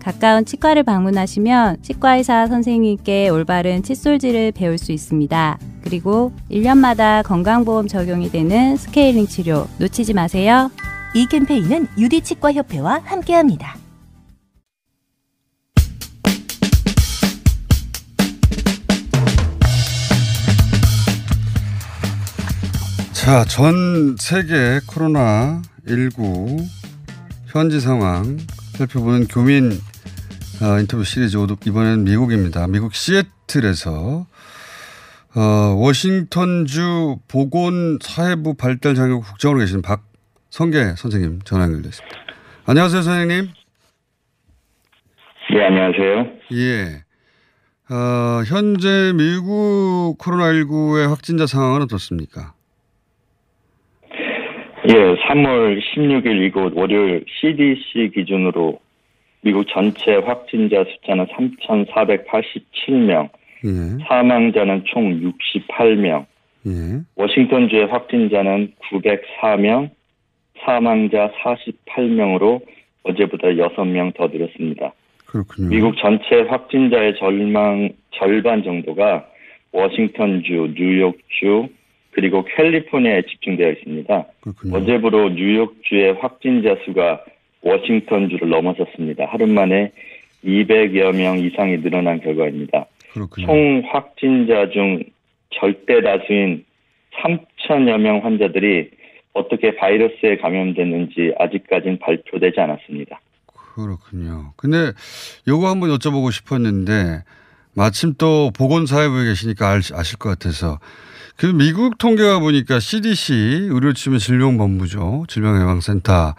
가까운 0.00 0.44
치과를 0.44 0.82
방문하시면 0.82 1.82
치과의사 1.82 2.46
선생님께 2.46 3.28
올바른 3.28 3.82
칫솔질을 3.82 4.52
배울 4.52 4.78
수 4.78 4.92
있습니다. 4.92 5.58
그리고 5.82 6.32
1년마다 6.50 7.22
건강보험 7.22 7.86
적용이 7.86 8.30
되는 8.30 8.76
스케일링 8.76 9.26
치료 9.26 9.68
놓치지 9.78 10.14
마세요. 10.14 10.70
이 11.14 11.26
캠페인은 11.26 11.88
유디치과협회와 11.98 13.02
함께합니다. 13.04 13.76
자, 23.12 23.44
전 23.44 24.16
세계 24.18 24.80
코로나 24.86 25.60
19 25.86 26.56
현지 27.46 27.78
상황 27.78 28.38
살펴보는 28.78 29.26
교민 29.28 29.78
어, 30.62 30.78
인터뷰 30.78 31.04
시리즈 31.04 31.38
이번엔 31.38 32.04
미국입니다. 32.04 32.66
미국 32.66 32.94
시애틀에서 32.94 34.26
어, 35.34 35.74
워싱턴주 35.78 37.16
보건사회부 37.28 38.56
발달장애국 38.58 39.24
국장으로 39.24 39.60
계신 39.60 39.80
박성계 39.80 40.96
선생님 40.96 41.38
전화 41.44 41.64
연결됐습니다. 41.64 42.16
안녕하세요, 42.66 43.00
선생님. 43.00 43.48
네, 45.50 45.64
안녕하세요. 45.64 46.26
예. 46.52 47.04
어, 47.90 48.42
현재 48.46 49.14
미국 49.16 50.18
코로나19의 50.18 51.08
확진자 51.08 51.46
상황은 51.46 51.82
어떻습니까? 51.82 52.52
예, 54.90 54.94
3월 54.94 55.80
16일 55.80 56.46
이곳 56.46 56.74
월요일 56.76 57.24
CDC 57.40 58.12
기준으로 58.14 58.78
미국 59.42 59.66
전체 59.68 60.16
확진자 60.16 60.84
숫자는 60.84 61.26
3,487명, 61.26 63.30
예. 63.64 64.04
사망자는 64.06 64.84
총 64.84 65.20
68명, 65.20 66.26
예. 66.66 67.00
워싱턴주의 67.16 67.86
확진자는 67.86 68.72
904명, 68.90 69.90
사망자 70.60 71.30
48명으로 71.42 72.60
어제보다 73.02 73.48
6명 73.48 74.14
더 74.14 74.26
늘었습니다. 74.26 74.92
그렇군요. 75.26 75.68
미국 75.68 75.96
전체 75.96 76.42
확진자의 76.48 77.16
절망, 77.16 77.90
절반 78.10 78.62
정도가 78.62 79.26
워싱턴주, 79.72 80.74
뉴욕주, 80.76 81.68
그리고 82.10 82.44
캘리포니아에 82.44 83.22
집중되어 83.22 83.70
있습니다. 83.70 84.26
그렇군요. 84.40 84.76
어제부로 84.76 85.30
뉴욕주의 85.30 86.12
확진자 86.14 86.76
수가 86.84 87.24
워싱턴주를 87.62 88.48
넘어섰습니다. 88.48 89.26
하루 89.26 89.46
만에 89.46 89.92
200여 90.44 91.14
명 91.14 91.38
이상이 91.38 91.80
늘어난 91.82 92.20
결과입니다. 92.20 92.86
그렇군요. 93.12 93.46
총 93.46 93.82
확진자 93.90 94.68
중 94.70 95.02
절대 95.50 96.00
다수인 96.00 96.64
3천여 97.22 97.98
명 97.98 98.24
환자들이 98.24 98.90
어떻게 99.32 99.76
바이러스에 99.76 100.38
감염됐는지 100.38 101.34
아직까지는 101.38 101.98
발표되지 101.98 102.60
않았습니다. 102.60 103.20
그렇군요. 103.74 104.52
근데 104.56 104.92
요거 105.46 105.68
한번 105.68 105.90
여쭤보고 105.90 106.32
싶었는데 106.32 107.22
마침 107.74 108.14
또 108.18 108.50
보건사회부에 108.56 109.24
계시니까 109.26 109.68
아실 109.68 110.18
것 110.18 110.28
같아서 110.30 110.78
그 111.36 111.46
미국 111.46 111.98
통계가 111.98 112.40
보니까 112.40 112.80
CDC 112.80 113.68
의료치료 113.70 114.18
질병본부죠. 114.18 115.24
질병예방센터 115.28 116.34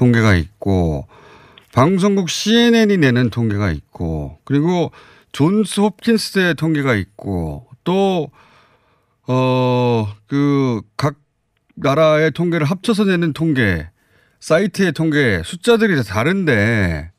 통계가 0.00 0.34
있고 0.34 1.06
방송국 1.74 2.30
CNN이 2.30 2.96
내는 2.96 3.28
통계가 3.28 3.70
있고 3.70 4.38
그리고 4.44 4.90
존스 5.32 5.80
홉킨스의 5.80 6.54
통계가 6.54 6.94
있고 6.94 7.66
또 7.84 8.30
어 9.28 10.06
그 10.26 10.80
각 10.96 11.16
나라의 11.76 12.32
통계를 12.32 12.66
합쳐서 12.66 13.04
내는 13.04 13.32
통계 13.32 13.88
사이트의 14.40 14.92
통계 14.92 15.42
숫자들이 15.44 15.94
다 15.96 16.02
다른데 16.02 17.12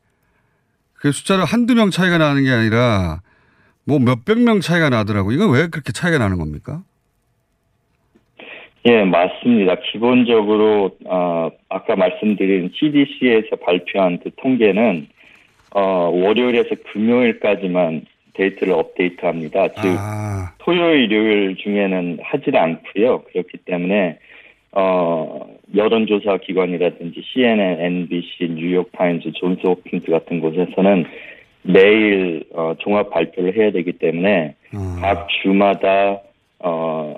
그 0.95 1.11
숫자를 1.11 1.45
한두 1.45 1.73
명 1.75 1.89
차이가 1.91 2.17
나는 2.17 2.43
게 2.43 2.51
아니라 2.51 3.21
뭐 3.85 3.99
몇백 3.99 4.39
명 4.39 4.59
차이가 4.59 4.89
나더라고. 4.89 5.31
이건 5.31 5.51
왜 5.51 5.67
그렇게 5.67 5.91
차이가 5.91 6.17
나는 6.17 6.37
겁니까? 6.37 6.83
예, 8.85 9.03
맞습니다. 9.03 9.75
기본적으로 9.91 10.91
어, 11.05 11.49
아까 11.69 11.95
말씀드린 11.95 12.71
CDC에서 12.73 13.57
발표한 13.57 14.19
그 14.23 14.31
통계는 14.37 15.07
어, 15.73 16.09
월요일에서 16.11 16.75
금요일까지만 16.91 18.05
데이터를 18.33 18.73
업데이트합니다. 18.73 19.67
즉 19.73 19.95
아. 19.97 20.53
토요일, 20.59 21.11
일요일 21.11 21.55
중에는 21.57 22.19
하질 22.23 22.57
않고요. 22.57 23.23
그렇기 23.23 23.57
때문에 23.65 24.17
어, 24.71 25.47
여론조사 25.75 26.37
기관이라든지 26.37 27.21
CNN, 27.33 27.79
NBC, 27.79 28.49
뉴욕타임즈, 28.55 29.33
존스 29.33 29.67
홉킨스 29.67 30.07
같은 30.09 30.39
곳에서는 30.39 31.05
매일 31.63 32.43
어, 32.53 32.73
종합 32.79 33.11
발표를 33.11 33.55
해야 33.55 33.71
되기 33.71 33.91
때문에 33.91 34.55
아. 34.73 34.99
각 35.01 35.27
주마다 35.41 36.19
어, 36.59 37.15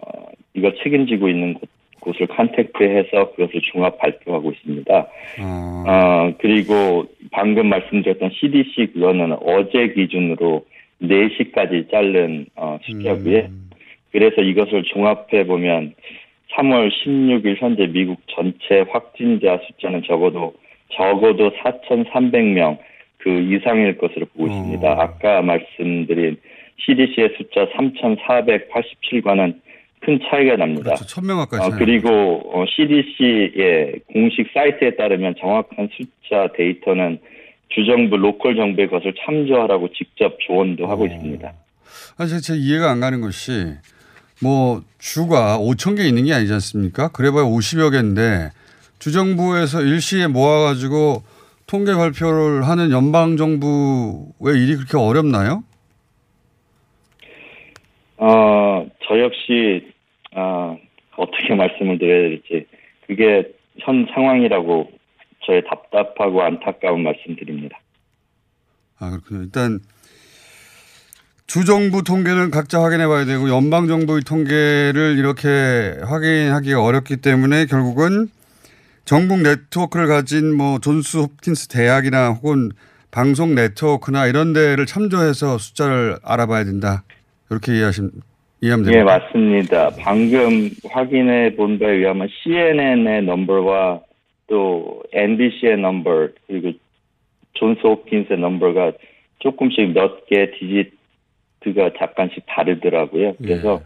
이걸 0.53 0.75
책임지고 0.83 1.29
있는 1.29 1.53
곳, 1.55 1.69
곳을 1.99 2.27
contact해서 2.27 3.31
그것을 3.31 3.61
종합 3.71 3.97
발표하고 3.97 4.51
있습니다. 4.51 5.07
어. 5.41 5.83
어, 5.87 6.33
그리고 6.39 7.05
방금 7.31 7.67
말씀드렸던 7.69 8.31
CDC 8.33 8.93
그거는 8.93 9.35
어제 9.41 9.87
기준으로 9.93 10.65
4시까지 11.01 11.89
자른 11.91 12.45
어, 12.55 12.77
숫자고요. 12.83 13.39
음. 13.39 13.69
그래서 14.11 14.41
이것을 14.41 14.83
종합해 14.83 15.45
보면 15.47 15.95
3월 16.51 16.91
16일 16.91 17.55
현재 17.59 17.87
미국 17.87 18.21
전체 18.27 18.85
확진자 18.89 19.59
숫자는 19.65 20.03
적어도 20.03 20.53
적어도 20.91 21.51
4,300명 21.51 22.77
그 23.17 23.29
이상일 23.29 23.97
것으로 23.97 24.25
보고 24.27 24.47
있습니다. 24.47 24.87
어. 24.87 25.01
아까 25.01 25.41
말씀드린 25.41 26.37
CDC의 26.77 27.35
숫자 27.37 27.65
3,487과는 27.69 29.62
큰 30.05 30.19
차이가 30.29 30.55
납니다. 30.57 30.83
그렇죠. 30.83 31.05
천 31.05 31.25
명 31.25 31.37
가까이 31.37 31.59
어, 31.59 31.71
그리고 31.77 32.09
어, 32.53 32.65
CDC의 32.67 34.01
공식 34.11 34.47
사이트에 34.53 34.95
따르면 34.95 35.35
정확한 35.39 35.89
숫자 35.95 36.47
데이터는 36.55 37.19
주정부 37.69 38.17
로컬 38.17 38.55
정부의 38.55 38.89
것을 38.89 39.13
참조하라고 39.25 39.89
직접 39.93 40.37
조언도 40.45 40.87
하고 40.87 41.05
있습니다. 41.07 41.51
사실 42.17 42.41
제 42.41 42.55
이해가 42.55 42.91
안 42.91 42.99
가는 42.99 43.21
것이 43.21 43.51
뭐 44.41 44.81
주가 44.99 45.57
5천 45.57 45.97
개 45.97 46.03
있는 46.03 46.25
게 46.25 46.33
아니지 46.33 46.53
않습니까? 46.53 47.07
그래봐야 47.09 47.43
50여 47.43 47.91
개인데 47.91 48.49
주정부에서 48.99 49.81
일시에 49.81 50.27
모아가지고 50.27 51.23
통계 51.65 51.93
발표를 51.93 52.67
하는 52.67 52.91
연방 52.91 53.37
정부의 53.37 54.55
일이 54.61 54.75
그렇게 54.75 54.97
어렵나요? 54.97 55.63
어, 58.17 58.85
저 59.07 59.19
역시, 59.19 59.91
아, 60.35 60.75
어떻게 61.15 61.53
말씀을 61.55 61.99
드려야 61.99 62.29
될지, 62.29 62.65
그게 63.07 63.53
현 63.79 64.07
상황이라고 64.13 64.91
저의 65.45 65.63
답답하고 65.65 66.41
안타까운 66.41 67.03
말씀드립니다. 67.03 67.79
아, 68.99 69.09
그렇군요. 69.09 69.43
일단 69.43 69.79
주정부 71.45 72.03
통계는 72.03 72.51
각자 72.51 72.81
확인해 72.81 73.05
봐야 73.05 73.25
되고 73.25 73.49
연방 73.49 73.87
정부의 73.87 74.21
통계를 74.21 75.17
이렇게 75.17 75.97
확인하기가 76.03 76.83
어렵기 76.83 77.17
때문에 77.17 77.65
결국은 77.65 78.29
전국 79.05 79.41
네트워크를 79.41 80.07
가진 80.07 80.55
뭐 80.55 80.79
존스 80.79 81.17
홉킨스 81.17 81.67
대학이나 81.67 82.29
혹은 82.29 82.71
방송 83.11 83.53
네트워크나 83.53 84.25
이런 84.25 84.53
데를 84.53 84.85
참조해서 84.85 85.57
숫자를 85.57 86.17
알아봐야 86.23 86.63
된다. 86.63 87.03
이렇게 87.51 87.75
이해하시면 87.75 88.11
이해하면 88.63 88.85
됩니다. 88.85 88.99
예, 88.99 89.03
맞습니다. 89.03 89.89
방금 89.99 90.69
확인해 90.89 91.55
본 91.55 91.77
바에 91.79 91.91
의하면 91.97 92.29
CNN의 92.43 93.23
넘버와 93.23 93.99
또 94.47 95.03
NBC의 95.11 95.77
넘버 95.77 96.29
그리고 96.47 96.71
존스 97.53 97.81
홉킨스의 97.83 98.39
넘버가 98.39 98.93
조금씩 99.39 99.91
몇 99.93 100.25
개 100.27 100.49
digit가 100.51 101.91
잠깐씩 101.99 102.43
다르더라고요. 102.47 103.35
그래서 103.37 103.81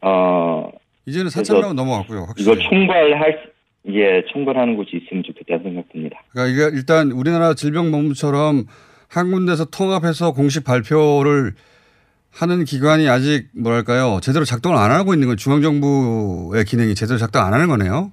어 0.00 0.70
이제는 1.06 1.30
그래서 1.32 1.54
4천 1.54 1.60
명 1.60 1.76
넘어갔고요. 1.76 2.20
확실히. 2.24 2.42
이걸 2.52 2.58
총괄할 2.68 3.32
수- 3.44 3.50
예 3.94 4.22
총괄하는 4.32 4.76
곳이 4.76 5.00
있으면 5.04 5.22
좋겠다는 5.22 5.62
생각됩니다. 5.62 6.20
그러니까 6.32 6.52
이게 6.68 6.76
일단 6.76 7.12
우리나라 7.12 7.54
질병본부처럼 7.54 8.64
한 9.08 9.30
군데서 9.30 9.66
통합해서 9.66 10.32
공식 10.32 10.64
발표를 10.64 11.52
하는 12.30 12.64
기관이 12.64 13.08
아직 13.08 13.48
뭐랄까요 13.54 14.20
제대로 14.22 14.44
작동을 14.44 14.76
안 14.78 14.90
하고 14.90 15.14
있는 15.14 15.28
건 15.28 15.36
중앙정부의 15.36 16.64
기능이 16.64 16.94
제대로 16.94 17.18
작동 17.18 17.42
안 17.42 17.52
하는 17.52 17.68
거네요. 17.68 18.12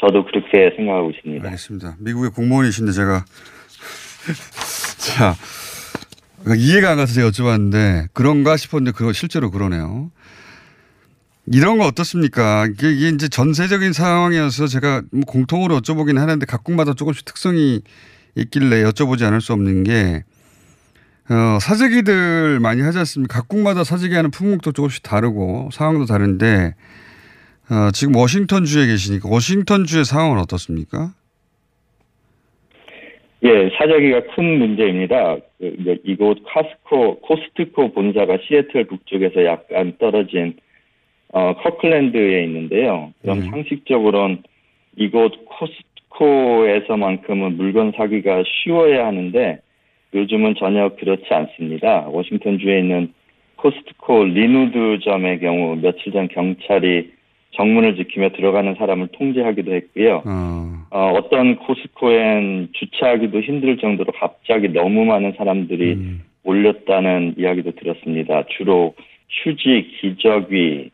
저도 0.00 0.24
그렇게 0.26 0.76
생각하고 0.76 1.10
있습니다. 1.10 1.44
알겠습니다. 1.44 1.96
미국의 2.00 2.30
공무원이신데 2.30 2.92
제가 2.92 3.24
자 4.98 5.34
그러니까 6.42 6.64
이해가 6.64 6.90
안 6.90 6.96
가서 6.96 7.14
제가 7.14 7.30
여쭤봤는데 7.30 8.08
그런가 8.12 8.56
싶었는데 8.56 8.96
그거 8.96 9.12
실제로 9.12 9.50
그러네요. 9.50 10.10
이런 11.46 11.78
거 11.78 11.86
어떻습니까? 11.86 12.66
이게, 12.66 13.08
이제 13.08 13.28
전세적인 13.28 13.92
상황이어서 13.92 14.66
제가 14.66 15.02
뭐 15.12 15.22
공통으로 15.26 15.80
여쭤보긴 15.80 16.18
하는데 16.18 16.44
각국마다 16.44 16.94
조금씩 16.94 17.24
특성이 17.24 17.82
있길래 18.34 18.82
여쭤보지 18.82 19.22
않을 19.22 19.40
수 19.40 19.52
없는 19.52 19.84
게 19.84 20.24
어, 21.28 21.58
사재기들 21.58 22.60
많이 22.60 22.82
하지 22.82 22.98
않습니까? 22.98 23.40
각국마다 23.40 23.82
사재기 23.82 24.14
하는 24.14 24.30
품목도 24.30 24.72
조금씩 24.72 25.02
다르고 25.02 25.70
상황도 25.72 26.06
다른데 26.06 26.74
어, 27.68 27.90
지금 27.92 28.14
워싱턴 28.14 28.64
주에 28.64 28.86
계시니까 28.86 29.28
워싱턴 29.28 29.86
주의 29.86 30.04
상황은 30.04 30.38
어떻습니까? 30.38 31.12
예, 33.42 33.70
사재기가 33.76 34.34
큰 34.34 34.58
문제입니다. 34.58 35.36
그, 35.58 35.98
이곳 36.04 36.38
카스코, 36.44 37.20
코스트코 37.20 37.92
본사가 37.92 38.38
시애틀 38.46 38.86
북쪽에서 38.86 39.44
약간 39.44 39.94
떨어진 39.98 40.56
어, 41.32 41.54
커클랜드에 41.56 42.44
있는데요. 42.44 43.12
그럼 43.20 43.40
네. 43.40 43.50
상식적으로는 43.50 44.44
이곳 44.96 45.32
코스트코에서만큼은 46.08 47.56
물건 47.56 47.92
사기가 47.96 48.44
쉬워야 48.46 49.06
하는데 49.06 49.60
요즘은 50.14 50.54
전혀 50.56 50.90
그렇지 50.96 51.24
않습니다. 51.30 52.06
워싱턴주에 52.08 52.78
있는 52.78 53.12
코스트코 53.56 54.24
리누드점의 54.24 55.40
경우 55.40 55.76
며칠 55.76 56.12
전 56.12 56.28
경찰이 56.28 57.10
정문을 57.52 57.96
지키며 57.96 58.30
들어가는 58.30 58.74
사람을 58.74 59.08
통제하기도 59.08 59.74
했고요. 59.74 60.22
어, 60.90 61.12
어 61.14 61.28
떤 61.30 61.56
코스코엔 61.56 62.68
주차하기도 62.72 63.40
힘들 63.40 63.78
정도로 63.78 64.12
갑자기 64.12 64.68
너무 64.68 65.04
많은 65.04 65.32
사람들이 65.36 65.94
몰렸다는 66.44 67.34
이야기도 67.38 67.72
들었습니다. 67.72 68.44
주로 68.56 68.94
휴지, 69.28 69.90
기저귀, 70.00 70.90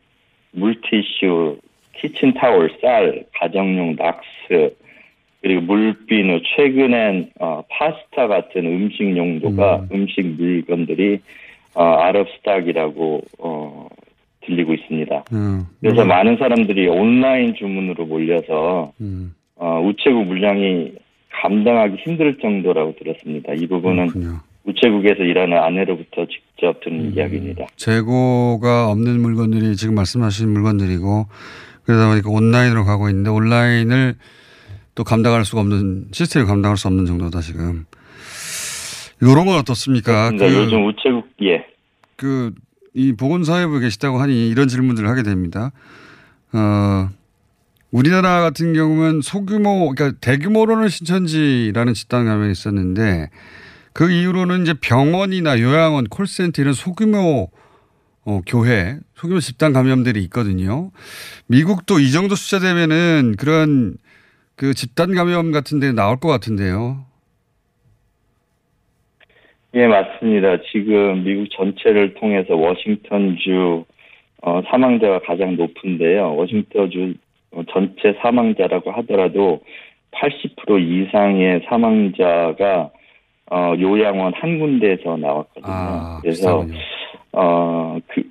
물티슈, 0.53 1.57
키친타올, 1.93 2.71
쌀, 2.81 3.25
가정용 3.35 3.95
락스, 3.97 4.75
그리고 5.43 5.61
물비누, 5.61 6.39
최근엔 6.55 7.31
어, 7.41 7.63
파스타 7.69 8.27
같은 8.27 8.65
음식 8.65 9.15
용도가 9.15 9.85
음. 9.91 10.07
식 10.07 10.25
물건들이 10.25 11.19
어, 11.75 11.83
아랍 11.83 12.27
스탁이라고 12.37 13.21
어, 13.39 13.87
들리고 14.45 14.73
있습니다. 14.73 15.25
음. 15.33 15.65
그래서 15.81 16.05
많은 16.05 16.37
사람들이 16.37 16.87
온라인 16.87 17.55
주문으로 17.55 18.05
몰려서 18.05 18.93
어, 19.57 19.81
우체국 19.81 20.27
물량이 20.27 20.93
감당하기 21.41 21.97
힘들 21.97 22.37
정도라고 22.39 22.95
들었습니다. 22.95 23.53
이 23.53 23.67
부분은 23.67 24.07
우체국에서 24.63 25.23
일하는 25.23 25.57
아내로부터 25.57 26.25
직접 26.25 26.79
들은 26.79 27.13
이야기입니다. 27.13 27.67
재고가 27.75 28.89
없는 28.91 29.21
물건들이 29.21 29.75
지금 29.75 29.95
말씀하신 29.95 30.53
물건들이고 30.53 31.25
그러다 31.83 32.07
보니까 32.07 32.29
온라인으로 32.29 32.85
가고 32.85 33.09
있는데 33.09 33.29
온라인을 33.29 34.15
또 34.95 35.03
감당할 35.03 35.45
수가 35.45 35.61
없는 35.61 36.07
시스템을 36.11 36.47
감당할 36.47 36.77
수 36.77 36.87
없는 36.87 37.05
정도다 37.05 37.41
지금. 37.41 37.85
이런 39.21 39.45
건 39.45 39.57
어떻습니까? 39.57 40.31
그렇습니다. 40.31 40.47
요즘 40.47 40.87
우체국 40.87 41.27
예. 41.41 41.65
그 42.15 42.51
이 42.93 43.13
보건사회부에 43.13 43.79
계시다고 43.79 44.19
하니 44.19 44.49
이런 44.49 44.67
질문들을 44.67 45.09
하게 45.09 45.23
됩니다. 45.23 45.71
어, 46.53 47.09
우리나라 47.91 48.41
같은 48.41 48.73
경우는 48.73 49.21
소규모, 49.21 49.91
그러니까 49.93 50.17
대규모로는 50.21 50.89
신천지라는 50.89 51.93
집단 51.93 52.25
감염이 52.25 52.51
있었는데 52.51 53.29
그 53.93 54.11
이후로는 54.11 54.63
이제 54.63 54.73
병원이나 54.73 55.59
요양원, 55.59 56.05
콜센터 56.05 56.61
이런 56.61 56.73
소규모 56.73 57.49
어, 58.25 58.41
교회, 58.45 58.97
소규모 59.15 59.39
집단 59.39 59.73
감염들이 59.73 60.23
있거든요. 60.25 60.91
미국도 61.47 61.99
이 61.99 62.11
정도 62.11 62.35
숫자 62.35 62.59
되면은 62.59 63.35
그런 63.37 63.97
그 64.55 64.73
집단 64.73 65.13
감염 65.15 65.51
같은 65.51 65.79
데 65.79 65.91
나올 65.91 66.17
것 66.17 66.29
같은데요. 66.29 67.05
예, 69.75 69.87
맞습니다. 69.87 70.57
지금 70.71 71.23
미국 71.23 71.47
전체를 71.51 72.13
통해서 72.15 72.55
워싱턴주 72.55 73.85
어, 74.43 74.61
사망자가 74.69 75.19
가장 75.19 75.55
높은데요. 75.55 76.35
워싱턴주 76.35 77.15
어, 77.53 77.63
전체 77.71 78.13
사망자라고 78.21 78.91
하더라도 78.91 79.61
80% 80.11 81.07
이상의 81.07 81.61
사망자가 81.67 82.91
어, 83.51 83.73
요양원 83.79 84.33
한 84.35 84.59
군데에서 84.59 85.17
나왔거든요. 85.17 86.19
그래서 86.21 86.65
어, 87.31 87.97
그, 88.07 88.23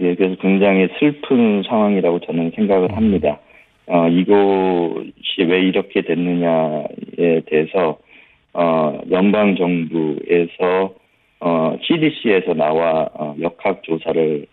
예, 0.00 0.14
그래서 0.14 0.36
굉장히 0.40 0.88
슬픈 0.98 1.62
상황이라고 1.68 2.20
저는 2.20 2.52
생각을 2.54 2.96
합니다. 2.96 3.38
어, 3.88 4.08
이곳이 4.08 5.42
왜 5.46 5.60
이렇게 5.60 6.02
됐느냐에 6.02 7.40
대해서 7.46 7.98
어, 8.52 9.00
연방 9.10 9.56
정부에서 9.56 10.94
어, 11.40 11.76
CDC에서 11.82 12.54
나와 12.54 13.08
어, 13.14 13.36
역학 13.40 13.82
조사를 13.82 14.46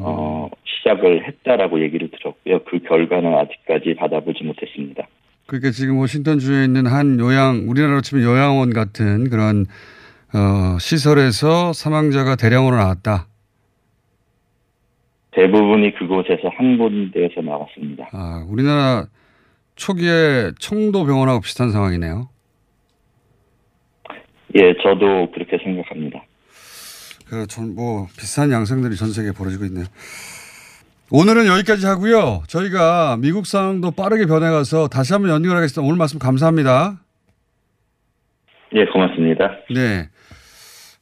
어, 0.00 0.48
시작을 0.64 1.26
했다라고 1.26 1.80
얘기를 1.82 2.08
들었고요. 2.10 2.60
그 2.64 2.78
결과는 2.80 3.34
아직까지 3.34 3.94
받아보지 3.94 4.44
못했습니다. 4.44 5.06
그러니까 5.46 5.70
지금 5.70 5.98
워싱턴주에 5.98 6.64
있는 6.64 6.86
한 6.86 7.18
요양, 7.18 7.64
우리나라로 7.68 8.02
치면 8.02 8.24
요양원 8.24 8.72
같은 8.74 9.30
그런 9.30 9.64
어, 10.34 10.78
시설에서 10.78 11.72
사망자가 11.72 12.36
대량으로 12.36 12.76
나왔다. 12.76 13.26
대부분이 15.38 15.94
그곳에서 15.94 16.48
한 16.56 16.76
군데에서 16.78 17.40
나왔습니다. 17.42 18.08
아, 18.10 18.44
우리나라 18.48 19.06
초기에 19.76 20.50
청도 20.58 21.04
병원하고 21.06 21.40
비슷한 21.40 21.70
상황이네요. 21.70 22.28
예, 24.56 24.74
저도 24.82 25.30
그렇게 25.30 25.56
생각합니다. 25.62 26.24
그, 27.28 27.46
전, 27.46 27.76
뭐, 27.76 28.08
비슷한 28.18 28.50
양상들이 28.50 28.96
전 28.96 29.12
세계에 29.12 29.30
벌어지고 29.30 29.66
있네요. 29.66 29.84
오늘은 31.12 31.46
여기까지 31.46 31.86
하고요. 31.86 32.42
저희가 32.48 33.18
미국 33.20 33.46
상황도 33.46 33.92
빠르게 33.92 34.26
변해가서 34.26 34.88
다시 34.88 35.12
한번 35.12 35.30
연결하겠습니다. 35.30 35.86
오늘 35.86 35.98
말씀 35.98 36.18
감사합니다. 36.18 36.98
예, 38.74 38.84
고맙습니다. 38.86 39.50
네. 39.72 40.08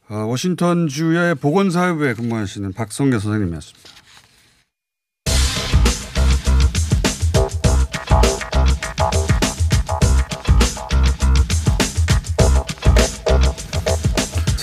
어, 0.09 0.27
워싱턴주의 0.27 1.33
보건사회부에 1.35 2.13
근무하시는 2.13 2.71
박성계 2.73 3.17
선생님이었습니다. 3.17 3.96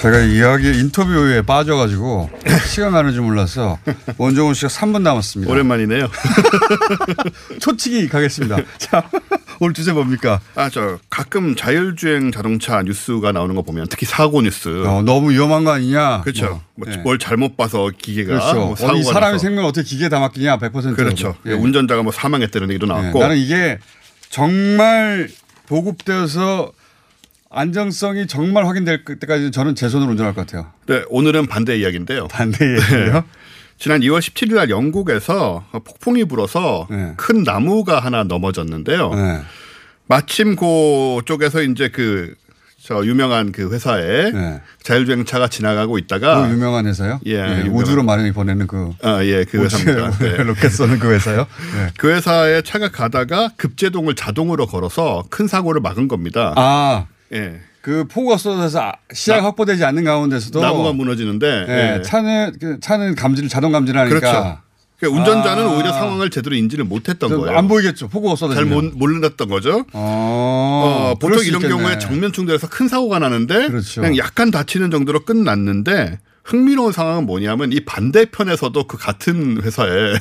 제가 0.05 0.19
이야기 0.21 0.79
인터뷰에 0.81 1.41
빠져가지고 1.41 2.29
시간 2.69 2.93
가는 2.93 3.11
줄 3.15 3.23
몰라서 3.23 3.79
원종훈 4.19 4.53
씨가 4.53 4.69
3분 4.69 5.01
남았습니다. 5.01 5.51
오랜만이네요. 5.51 6.11
초치기 7.59 8.11
가겠습니다. 8.11 8.59
자, 8.77 9.09
오늘 9.61 9.73
주제 9.73 9.93
뭡니까? 9.93 10.43
아, 10.57 10.69
저 10.69 10.99
가끔 11.09 11.57
자율주행 11.57 12.33
자동차 12.33 12.83
뉴스가 12.83 13.33
나오는 13.33 13.55
거 13.55 13.63
보면 13.63 13.87
특히 13.89 14.05
사고 14.05 14.43
뉴스. 14.43 14.85
어, 14.87 15.01
너무 15.01 15.31
위험한 15.31 15.65
거 15.65 15.71
아니냐? 15.71 16.21
그렇죠. 16.21 16.61
뭐, 16.75 16.87
뭐 16.87 16.89
네. 16.91 16.97
뭘 16.99 17.19
잘못 17.19 17.57
봐서 17.57 17.91
기계가 17.97 18.29
그렇죠. 18.29 18.55
뭐 18.57 18.73
어, 18.73 18.77
사고가 18.77 18.99
이 18.99 19.03
사람의. 19.05 19.39
생명 19.39 19.65
어떻게 19.65 19.87
기계에 19.87 20.11
다 20.11 20.21
맡기냐? 20.21 20.59
100%. 20.59 20.97
그렇죠. 20.97 21.35
운전자가 21.47 22.03
뭐 22.03 22.13
사망했다는 22.13 22.69
얘기도 22.69 22.85
나왔고. 22.85 23.21
나는 23.21 23.39
이게 23.39 23.79
정말 24.29 25.31
보급되어서 25.67 26.73
안정성이 27.55 28.27
정말 28.27 28.67
확인될 28.67 29.05
때까지 29.05 29.51
저는 29.51 29.75
제 29.75 29.89
손으로 29.89 30.11
운전할 30.11 30.35
것 30.35 30.47
같아요. 30.47 30.71
네, 30.87 31.03
오늘은 31.09 31.47
반대 31.47 31.79
이야기인데요. 31.79 32.29
반대 32.29 32.65
이야기요? 32.65 33.25
지난 33.79 34.01
2월 34.01 34.19
17일 34.21 34.55
날 34.55 34.71
영국에서 34.71 35.65
폭풍이 35.73 36.25
불어서 36.25 36.87
큰 37.17 37.43
나무가 37.45 38.01
하나 38.01 38.23
넘어졌는데요. 38.25 39.15
네. 39.15 39.41
마침 40.07 40.57
그 40.57 41.21
쪽에서 41.25 41.63
이제 41.63 41.89
그 41.89 42.35
저 42.87 43.03
유명한 43.07 43.51
그 43.51 43.73
회사에 43.73 44.31
자율주행차가 44.83 45.49
지나가고 45.49 45.97
있다가 45.97 46.43
네. 46.43 46.49
그 46.49 46.55
유명한 46.55 46.85
회사요? 46.87 47.19
예, 47.25 47.41
네, 47.41 47.63
유명한- 47.65 47.75
우주로 47.77 48.03
많이 48.03 48.31
보내는 48.31 48.67
그 48.67 48.91
아, 49.03 49.25
예, 49.25 49.43
그 49.45 49.65
회사입니다. 49.65 50.11
네. 50.21 50.37
로켓 50.43 50.69
쏘는 50.69 50.99
그 50.99 51.11
회사요? 51.11 51.47
네. 51.75 51.89
그 51.97 52.11
회사에 52.13 52.61
차가 52.61 52.91
가다가 52.91 53.49
급제동을 53.57 54.15
자동으로 54.17 54.67
걸어서 54.67 55.25
큰 55.31 55.47
사고를 55.49 55.81
막은 55.81 56.09
겁니다. 56.09 56.53
아, 56.57 57.07
예. 57.33 57.61
그 57.81 58.05
폭우가 58.09 58.37
쏟아져서 58.39 58.81
아- 58.81 58.93
시야가 59.12 59.45
확보되지 59.45 59.85
않는 59.85 60.05
가운데서도 60.05 60.61
나무가 60.61 60.93
무너지는데 60.93 61.66
예, 61.68 61.97
예. 61.99 62.03
차는 62.03 62.53
그 62.61 62.81
차는 62.81 63.14
감지를 63.14 63.49
자동 63.49 63.72
감지를 63.72 64.01
하니까 64.01 64.18
그렇죠. 64.20 64.59
그러니까 64.99 65.20
운전자는 65.20 65.64
아. 65.64 65.75
오히려 65.75 65.93
상황을 65.93 66.31
제대로 66.31 66.55
인지를 66.57 66.85
못했던 66.85 67.29
좀 67.29 67.41
거예요. 67.43 67.59
안 67.59 67.68
보이겠죠. 67.68 68.09
폭우가 68.09 68.37
잘 68.37 68.49
쏟아지면. 68.49 68.68
못, 68.72 68.97
몰랐던 68.97 69.49
거죠. 69.49 69.85
어, 69.93 71.12
어, 71.12 71.14
보통 71.20 71.39
수 71.41 71.49
이런 71.49 71.61
있겠네. 71.61 71.77
경우에 71.83 71.99
정면 71.99 72.33
충돌해서 72.33 72.68
큰 72.68 72.89
사고가 72.89 73.18
나는데 73.18 73.68
그렇죠. 73.68 74.01
그냥 74.01 74.16
약간 74.16 74.51
다치는 74.51 74.91
정도로 74.91 75.25
끝났는데 75.25 76.20
흥미로운 76.45 76.93
상황은 76.93 77.27
뭐냐면 77.27 77.72
이 77.72 77.81
반대편에서도 77.85 78.87
그 78.87 78.97
같은 78.97 79.61
회사에 79.62 80.14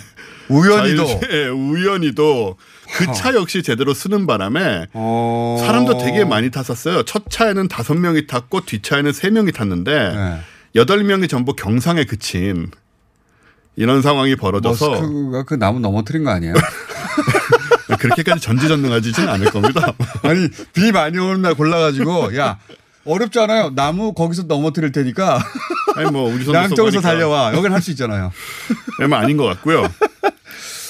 우연히도 0.50 1.20
예, 1.32 1.48
우연히도 1.48 2.58
그 2.94 3.12
차 3.14 3.34
역시 3.34 3.64
제대로 3.64 3.94
쓰는 3.94 4.26
바람에 4.28 4.88
어. 4.94 5.58
사람도 5.60 5.98
되게 6.00 6.24
많이 6.26 6.52
탔었어요. 6.52 7.04
첫 7.04 7.24
차에는 7.30 7.68
다섯 7.68 7.96
명이 7.96 8.28
탔고 8.28 8.62
뒤 8.66 8.82
차에는 8.82 9.12
세 9.14 9.30
명이 9.30 9.52
탔는데 9.52 10.14
네. 10.16 10.40
여덟 10.76 11.04
명이 11.04 11.28
전부 11.28 11.54
경상에 11.56 12.04
그친 12.06 12.70
이런 13.76 14.02
상황이 14.02 14.36
벌어져서 14.36 14.90
머스크가 14.90 15.44
그 15.44 15.54
나무 15.56 15.80
넘어뜨린 15.80 16.24
거 16.24 16.30
아니에요? 16.32 16.54
그렇게까지 18.00 18.42
전지전능하지는 18.42 19.30
않을 19.30 19.52
겁니다. 19.52 19.94
아니 20.24 20.48
비 20.74 20.92
많이 20.92 21.18
오는 21.18 21.42
날 21.42 21.54
골라가지고 21.56 22.36
야 22.38 22.60
어렵잖아요. 23.06 23.72
나무 23.76 24.14
거기서 24.14 24.44
넘어뜨릴 24.44 24.92
테니까 24.92 25.44
아니 25.96 26.10
뭐 26.12 26.30
우주선 26.34 26.54
양쪽에서 26.56 27.02
달려와. 27.02 27.54
여긴 27.56 27.72
할 27.72 27.82
수 27.82 27.92
있잖아요. 27.92 28.32
얼마 29.00 29.20
아닌 29.20 29.38
것 29.38 29.46
같고요. 29.46 29.88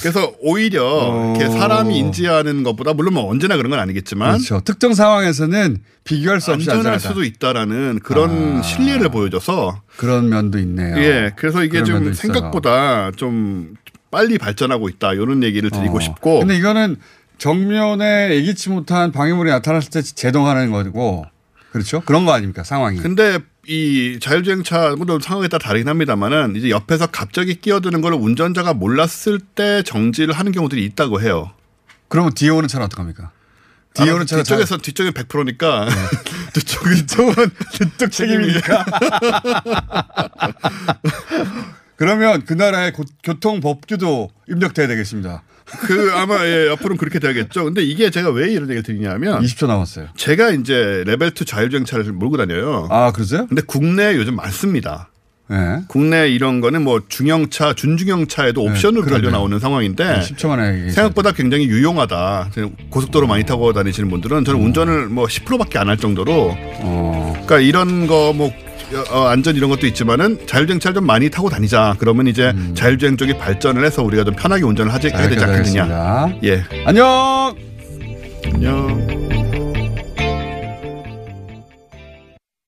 그래서 0.04 0.34
오히려 0.42 0.84
어. 0.86 1.34
이렇게 1.38 1.50
사람이 1.52 1.98
인지하는 1.98 2.64
것보다 2.64 2.94
물론 2.94 3.14
뭐 3.16 3.30
언제나 3.30 3.58
그런 3.58 3.70
건 3.72 3.80
아니겠지만 3.80 4.34
그렇죠. 4.34 4.60
특정 4.64 4.94
상황에서는 4.94 5.78
비교할 6.04 6.42
수 6.42 6.52
없이 6.52 6.70
안전할 6.70 6.94
안전하다. 6.96 7.08
수도 7.10 7.24
있다라는 7.24 8.00
그런 8.04 8.58
아. 8.58 8.62
신뢰를 8.62 9.10
보여줘서 9.10 9.82
그런 9.98 10.30
면도 10.30 10.60
있네요. 10.60 10.98
예 10.98 11.32
그래서 11.36 11.64
이게 11.64 11.84
좀. 11.84 12.14
생각보다 12.14 13.12
좀 13.12 13.76
빨리 14.12 14.38
발전하고 14.38 14.90
있다 14.90 15.14
이런 15.14 15.42
얘기를 15.42 15.70
드리고 15.72 15.98
어. 15.98 16.00
싶고 16.00 16.40
근데 16.40 16.56
이거는 16.58 16.98
정면에 17.38 18.36
예기치 18.36 18.70
못한 18.70 19.12
방해물이 19.12 19.50
나타났을 19.50 19.90
때 19.90 20.02
제동하는 20.02 20.72
거고 20.72 21.26
그렇죠? 21.72 22.02
그런 22.02 22.26
거 22.26 22.32
아닙니까 22.34 22.64
상황이? 22.64 22.98
근데 23.00 23.40
이 23.66 24.20
자율주행차 24.22 24.96
물론 24.98 25.22
상황에 25.22 25.48
따라 25.48 25.64
다르긴 25.64 25.88
합니다만은 25.88 26.56
이제 26.56 26.70
옆에서 26.70 27.08
갑자기 27.08 27.56
끼어드는 27.56 28.02
걸 28.02 28.14
운전자가 28.14 28.74
몰랐을 28.74 29.40
때 29.56 29.84
정지를 29.84 30.34
하는 30.34 30.52
경우들이 30.52 30.84
있다고 30.86 31.22
해요. 31.22 31.52
그러면 32.10 32.34
뒤에 32.34 32.50
오는 32.50 32.68
차는 32.68 32.86
어떡합니까? 32.88 33.32
뒤에 33.94 34.10
아, 34.10 34.16
오는 34.16 34.26
차가 34.26 34.44
뒤쪽에서 34.44 34.78
뒤쪽에 34.78 35.12
100%니까 35.12 35.88
뒤쪽 36.54 36.92
이쪽은 36.92 37.34
뒤쪽 37.72 38.12
책임이니까. 38.12 38.86
그러면 41.96 42.44
그 42.46 42.54
나라의 42.54 42.92
고- 42.94 43.04
교통 43.24 43.60
법규도 43.60 44.30
입력돼야 44.50 44.88
되겠습니다. 44.88 45.44
그 45.66 46.12
아마 46.14 46.46
예, 46.46 46.70
앞으로는 46.72 46.98
그렇게 46.98 47.20
돼야겠죠. 47.20 47.64
근데 47.64 47.82
이게 47.84 48.10
제가 48.10 48.30
왜 48.32 48.50
이런 48.52 48.64
얘기를 48.64 48.84
드리냐면 48.84 49.42
20초 49.42 49.68
남았어요. 49.68 50.08
제가 50.18 50.52
이제 50.52 51.04
레벨 51.06 51.30
2 51.30 51.46
자율주행차를 51.46 52.12
몰고 52.12 52.38
다녀요. 52.38 52.88
아 52.92 53.12
그러세요? 53.12 53.48
근데 53.48 53.62
국내에 53.62 54.16
요즘 54.16 54.36
많습니다. 54.36 55.10
네. 55.50 55.82
국내 55.88 56.30
이런 56.30 56.62
거는 56.62 56.84
뭐 56.84 57.02
중형차, 57.08 57.74
준중형차에도 57.74 58.62
옵션으로 58.64 59.04
그러네요. 59.04 59.22
달려 59.22 59.32
나오는 59.32 59.60
상황인데 59.60 60.04
네, 60.06 60.20
10초 60.22 60.48
만에 60.48 60.74
얘기해 60.74 60.90
생각보다 60.92 61.32
굉장히 61.32 61.66
유용하다. 61.68 62.52
고속도로 62.90 63.28
많이 63.28 63.46
타고 63.46 63.72
다니시는 63.74 64.10
분들은 64.10 64.46
저는 64.46 64.60
운전을 64.62 65.08
뭐 65.08 65.26
10%밖에 65.28 65.80
안 65.80 65.90
할 65.90 65.98
정도로 65.98 66.56
어. 66.58 67.30
그러니까 67.46 67.60
이런 67.60 68.08
거뭐 68.08 68.52
어, 68.96 69.28
안전 69.28 69.56
이런 69.56 69.70
것도 69.70 69.88
있지만은 69.88 70.40
자율주행차를 70.46 70.96
좀 70.96 71.06
많이 71.06 71.30
타고 71.30 71.50
다니자. 71.50 71.96
그러면 72.00 72.28
이제 72.28 72.52
음. 72.56 72.74
자율주행 72.76 73.18
쪽이 73.18 73.38
발전을 73.38 73.86
해서 73.86 74.04
우리가 74.04 74.24
좀 74.24 74.36
편하게 74.36 74.64
운전을 74.64 74.94
하지 74.94 75.10
해야 75.10 75.30
되지 75.30 75.44
않겠느냐. 75.44 75.86
예. 76.44 76.64
안녕. 76.86 77.56
안녕. 78.54 79.23